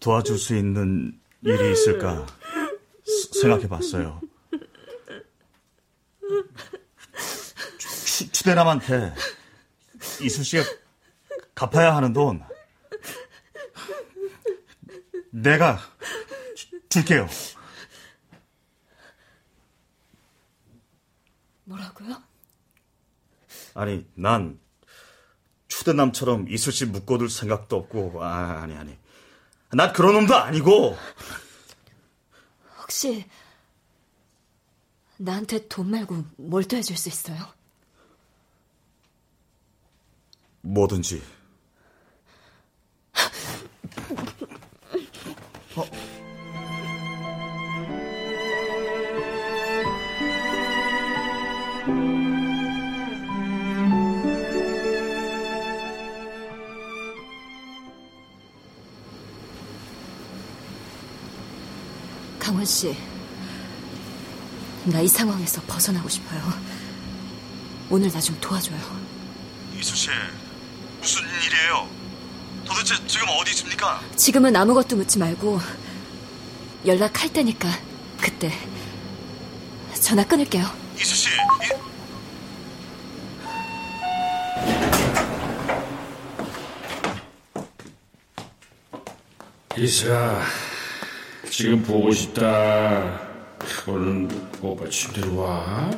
도와줄 0.00 0.33
수 0.44 0.54
있는 0.54 1.18
일이 1.42 1.72
있을까 1.72 2.26
생각해 3.40 3.66
봤어요. 3.68 4.20
추, 7.78 8.30
추대남한테 8.30 9.14
이수 10.22 10.44
씨가 10.44 10.62
갚아야 11.54 11.96
하는 11.96 12.12
돈 12.12 12.42
내가 15.30 15.78
주- 16.54 16.78
줄게요. 16.90 17.26
뭐라고요? 21.64 22.22
아니, 23.74 24.06
난 24.14 24.60
추대남처럼 25.68 26.48
이수 26.50 26.70
씨 26.70 26.84
묶어둘 26.84 27.30
생각도 27.30 27.76
없고, 27.76 28.22
아, 28.22 28.60
아니, 28.62 28.76
아니. 28.76 28.96
난 29.74 29.92
그런 29.92 30.14
놈도 30.14 30.34
아니고, 30.34 30.96
혹시 32.80 33.24
나한테 35.16 35.68
돈 35.68 35.90
말고 35.90 36.24
뭘더 36.36 36.76
해줄 36.76 36.96
수 36.96 37.08
있어요? 37.08 37.36
뭐든지. 40.60 41.22
강원 62.64 62.66
씨, 62.66 62.96
나 64.86 65.00
이 65.02 65.06
상황에서 65.08 65.60
벗어나고 65.66 66.08
싶어요. 66.08 66.40
오늘 67.90 68.10
나 68.10 68.20
좀 68.22 68.38
도와줘요. 68.40 68.78
이수 69.78 69.94
씨, 69.94 70.08
무슨 70.98 71.22
일이에요? 71.44 71.86
도대체 72.64 72.94
지금 73.06 73.28
어디 73.38 73.50
있습니까? 73.50 74.00
지금은 74.16 74.56
아무것도 74.56 74.96
묻지 74.96 75.18
말고 75.18 75.60
연락할 76.86 77.30
테니까 77.34 77.68
그때 78.18 78.50
전화 80.00 80.24
끊을게요. 80.24 80.64
이수 80.98 81.14
씨, 81.14 81.28
이사, 89.76 90.40
지금 91.56 91.80
보고 91.84 92.10
싶다. 92.10 93.20
오늘 93.86 94.28
오빠 94.60 94.88
침대로 94.88 95.36
와. 95.36 95.88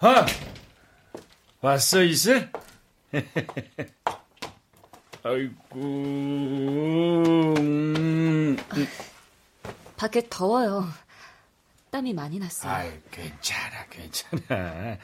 아, 0.00 0.26
왔어 1.62 2.02
이슬? 2.02 2.52
아이고, 5.22 5.54
음, 5.76 7.17
밖에 9.98 10.22
더워요. 10.30 10.86
땀이 11.90 12.14
많이 12.14 12.38
났어요. 12.38 12.72
아이, 12.72 12.90
괜찮아, 13.10 13.86
괜찮아. 13.90 14.96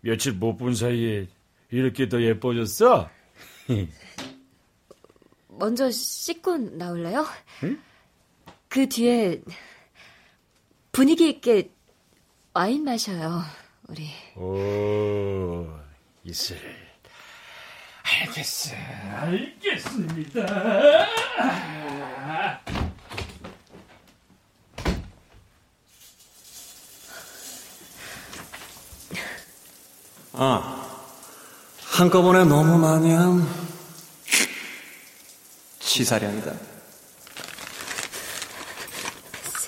며칠 0.00 0.32
못 0.32 0.56
본 0.56 0.74
사이에 0.74 1.26
이렇게 1.70 2.08
더 2.08 2.22
예뻐졌어? 2.22 3.10
먼저 5.48 5.90
씻고 5.90 6.56
나올래요? 6.58 7.26
그 8.68 8.88
뒤에 8.88 9.42
분위기 10.92 11.28
있게 11.28 11.70
와인 12.54 12.84
마셔요. 12.84 13.42
우리. 13.88 14.08
오, 14.36 15.66
이슬. 16.24 16.56
알겠어, 18.04 18.74
알겠습니다. 19.16 20.46
한꺼번에 32.02 32.44
너무 32.44 32.78
많이 32.78 33.14
함. 33.14 33.48
치사량이다. 35.78 36.50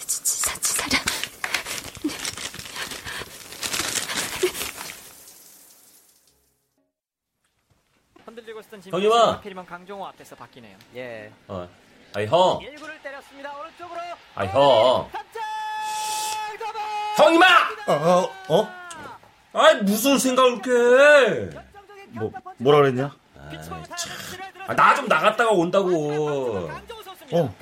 지사 0.08 0.58
지사라. 0.58 0.98
흔들리고 8.24 8.58
있었던 8.58 8.82
형님아! 8.82 9.00
진명이 9.00 9.32
하필이면 9.34 9.66
강종호 9.66 10.04
앞에서 10.08 10.34
바뀌네요. 10.34 10.76
예. 10.96 11.32
어. 11.46 11.68
아이, 12.14 12.26
형. 12.26 12.58
1구를 12.58 13.00
때렸습니다. 13.00 13.56
오른쪽으로. 13.56 14.00
아이, 14.34 14.48
형. 14.48 15.08
형, 17.16 17.32
이마! 17.32 17.46
어, 17.86 18.28
어? 18.48 18.68
아이, 19.52 19.76
무슨 19.82 20.18
생각을 20.18 20.54
이렇게 20.54 21.60
해? 21.60 21.73
뭐, 22.58 22.72
뭐라 22.72 22.78
그랬냐? 22.78 23.14
아, 24.66 24.74
나 24.74 24.94
좀 24.94 25.06
나갔다가 25.08 25.50
온다고. 25.50 26.70
어. 27.32 27.54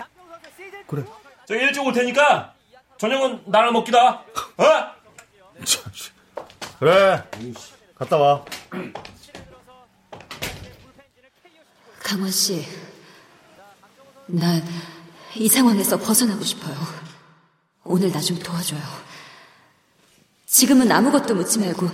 그래. 0.87 1.05
저 1.47 1.55
일찍 1.55 1.85
올 1.85 1.93
테니까 1.93 2.55
저녁은 2.99 3.43
나랑 3.47 3.73
먹기다. 3.73 4.11
어? 4.11 4.25
그래. 6.79 7.25
갔다 7.97 8.17
와. 8.17 8.45
강원 12.03 12.31
씨, 12.31 12.67
난 14.27 14.63
이 15.35 15.49
상황에서 15.49 15.97
벗어나고 15.99 16.45
싶어요. 16.45 16.77
오늘 17.85 18.13
나 18.13 18.21
좀 18.21 18.39
도와줘요. 18.39 18.81
지금은 20.47 20.93
아무것도 20.93 21.35
묻지 21.35 21.59
말고 21.59 21.89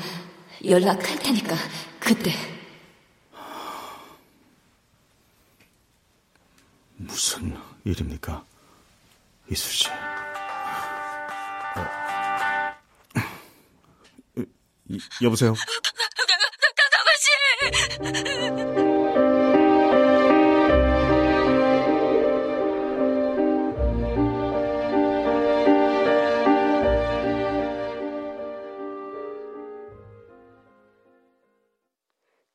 연락할 0.64 1.20
테니까 1.20 1.54
그때 2.00 2.32
무슨 7.18 7.52
일입니까? 7.84 8.44
이수 9.50 9.72
씨. 9.72 9.88
이, 14.88 15.00
여보세요? 15.24 15.52
강강호 16.76 17.10
씨! 18.62 18.67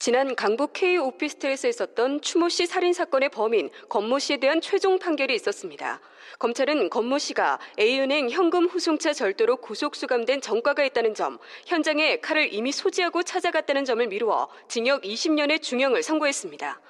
지난 0.04 0.36
강북 0.36 0.74
K 0.74 0.98
오피스텔에서 0.98 1.70
있었던 1.70 2.20
추모 2.20 2.50
씨 2.50 2.66
살인 2.66 2.92
사건의 2.92 3.30
범인 3.30 3.70
권모 3.88 4.20
씨에 4.20 4.36
대한 4.36 4.60
최종 4.60 5.00
판결이 5.00 5.34
있었습니다. 5.34 6.02
검찰은 6.40 6.90
권모 6.90 7.20
씨가 7.20 7.58
A은행 7.80 8.30
현금 8.30 8.66
후송차 8.66 9.14
절도로 9.14 9.56
구속 9.56 9.96
수감된 9.96 10.42
전과가 10.42 10.84
있다는 10.84 11.14
점, 11.14 11.40
현장에 11.68 12.18
칼을 12.18 12.54
이미 12.54 12.74
소지하고 12.74 13.24
찾아갔다는 13.24 13.86
점을 13.86 14.06
미루어 14.06 14.50
징역 14.68 15.04
20년의 15.04 15.62
중형을 15.62 16.04
선고했습니다. 16.04 16.82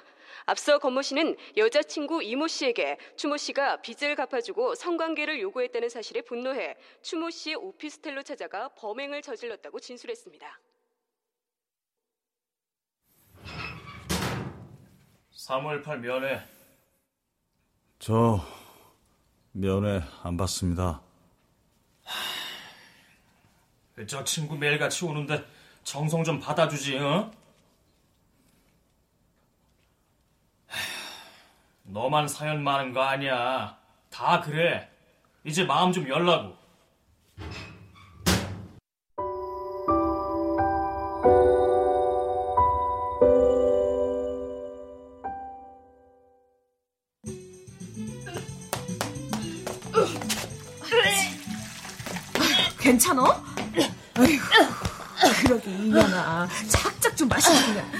앞서 0.46 0.80
권모 0.80 1.02
씨는 1.02 1.36
여자친구 1.56 2.20
이모 2.24 2.48
씨에게 2.48 2.96
추모 3.14 3.36
씨가 3.36 3.76
빚을 3.82 4.16
갚아주고 4.16 4.74
성관계를 4.74 5.40
요구했다는 5.40 5.88
사실에 5.88 6.20
분노해 6.22 6.74
추모 7.00 7.30
씨의 7.30 7.54
오피스텔로 7.54 8.24
찾아가 8.24 8.70
범행을 8.70 9.22
저질렀다고 9.22 9.78
진술했습니다. 9.78 10.58
사무엘 15.44 15.82
8 15.82 16.00
면회. 16.00 16.42
저 17.98 18.40
면회 19.52 20.02
안 20.22 20.38
받습니다. 20.38 21.02
저 24.08 24.24
친구 24.24 24.56
매일같이 24.56 25.04
오는데 25.04 25.44
정성 25.82 26.24
좀 26.24 26.40
받아주지, 26.40 26.96
어? 26.96 27.30
너만 31.82 32.26
사연 32.26 32.64
많은 32.64 32.94
거 32.94 33.02
아니야. 33.02 33.78
다 34.08 34.40
그래. 34.40 34.90
이제 35.44 35.64
마음 35.64 35.92
좀 35.92 36.08
열라고. 36.08 36.56
괜찮어? 53.04 53.44
그러게 55.42 55.70
이년아 55.70 56.48
착착 56.68 57.14
좀 57.14 57.28
마시고 57.28 57.54
그냥. 57.66 57.92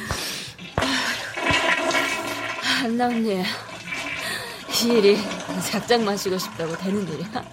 한남님, 2.63 3.45
이 4.83 4.87
일이 4.87 5.19
작작 5.71 6.03
마시고 6.03 6.39
싶다고 6.39 6.75
되는 6.79 7.07
일이야? 7.07 7.45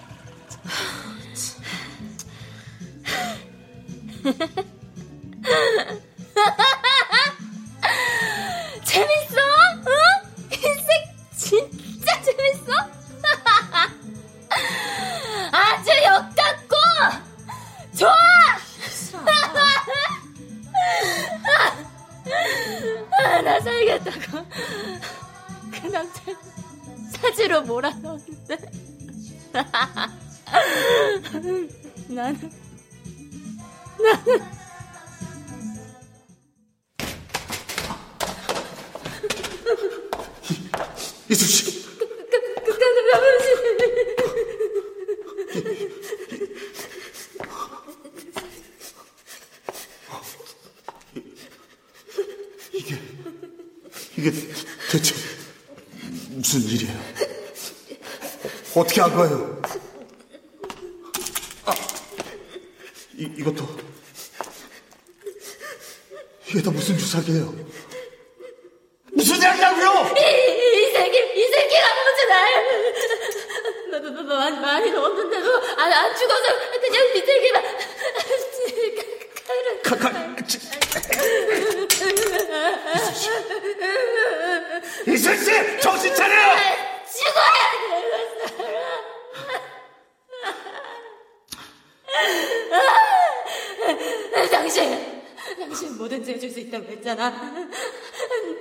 당신 94.72 95.22
당신 95.60 95.98
뭐든지 95.98 96.32
해줄 96.32 96.48
수 96.50 96.60
있다고 96.60 96.86
했잖아. 96.92 97.28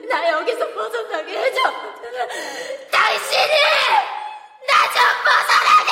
나 0.10 0.30
여기서 0.30 0.68
벗어나게 0.74 1.38
해줘. 1.38 1.62
당신이 2.92 3.54
나 4.68 4.92
좀 4.92 5.02
벗어나게 5.24 5.90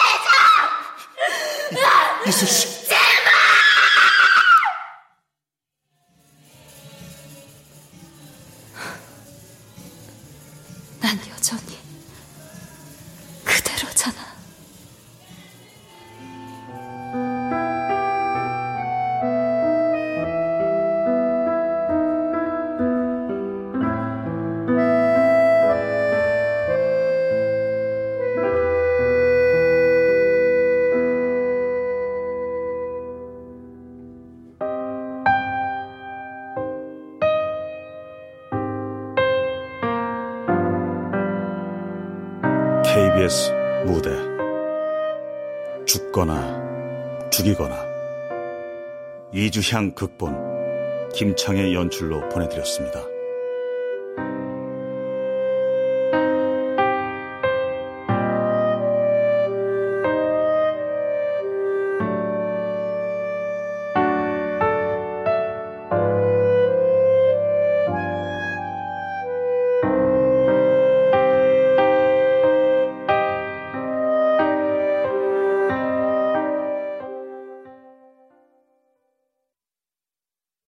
해줘. 1.72 1.88
이슬 2.28 2.48
씨, 2.48 2.79
이주향 49.60 49.92
극본 49.92 51.12
김창의 51.14 51.74
연출로 51.74 52.30
보내드렸습니다. 52.30 53.19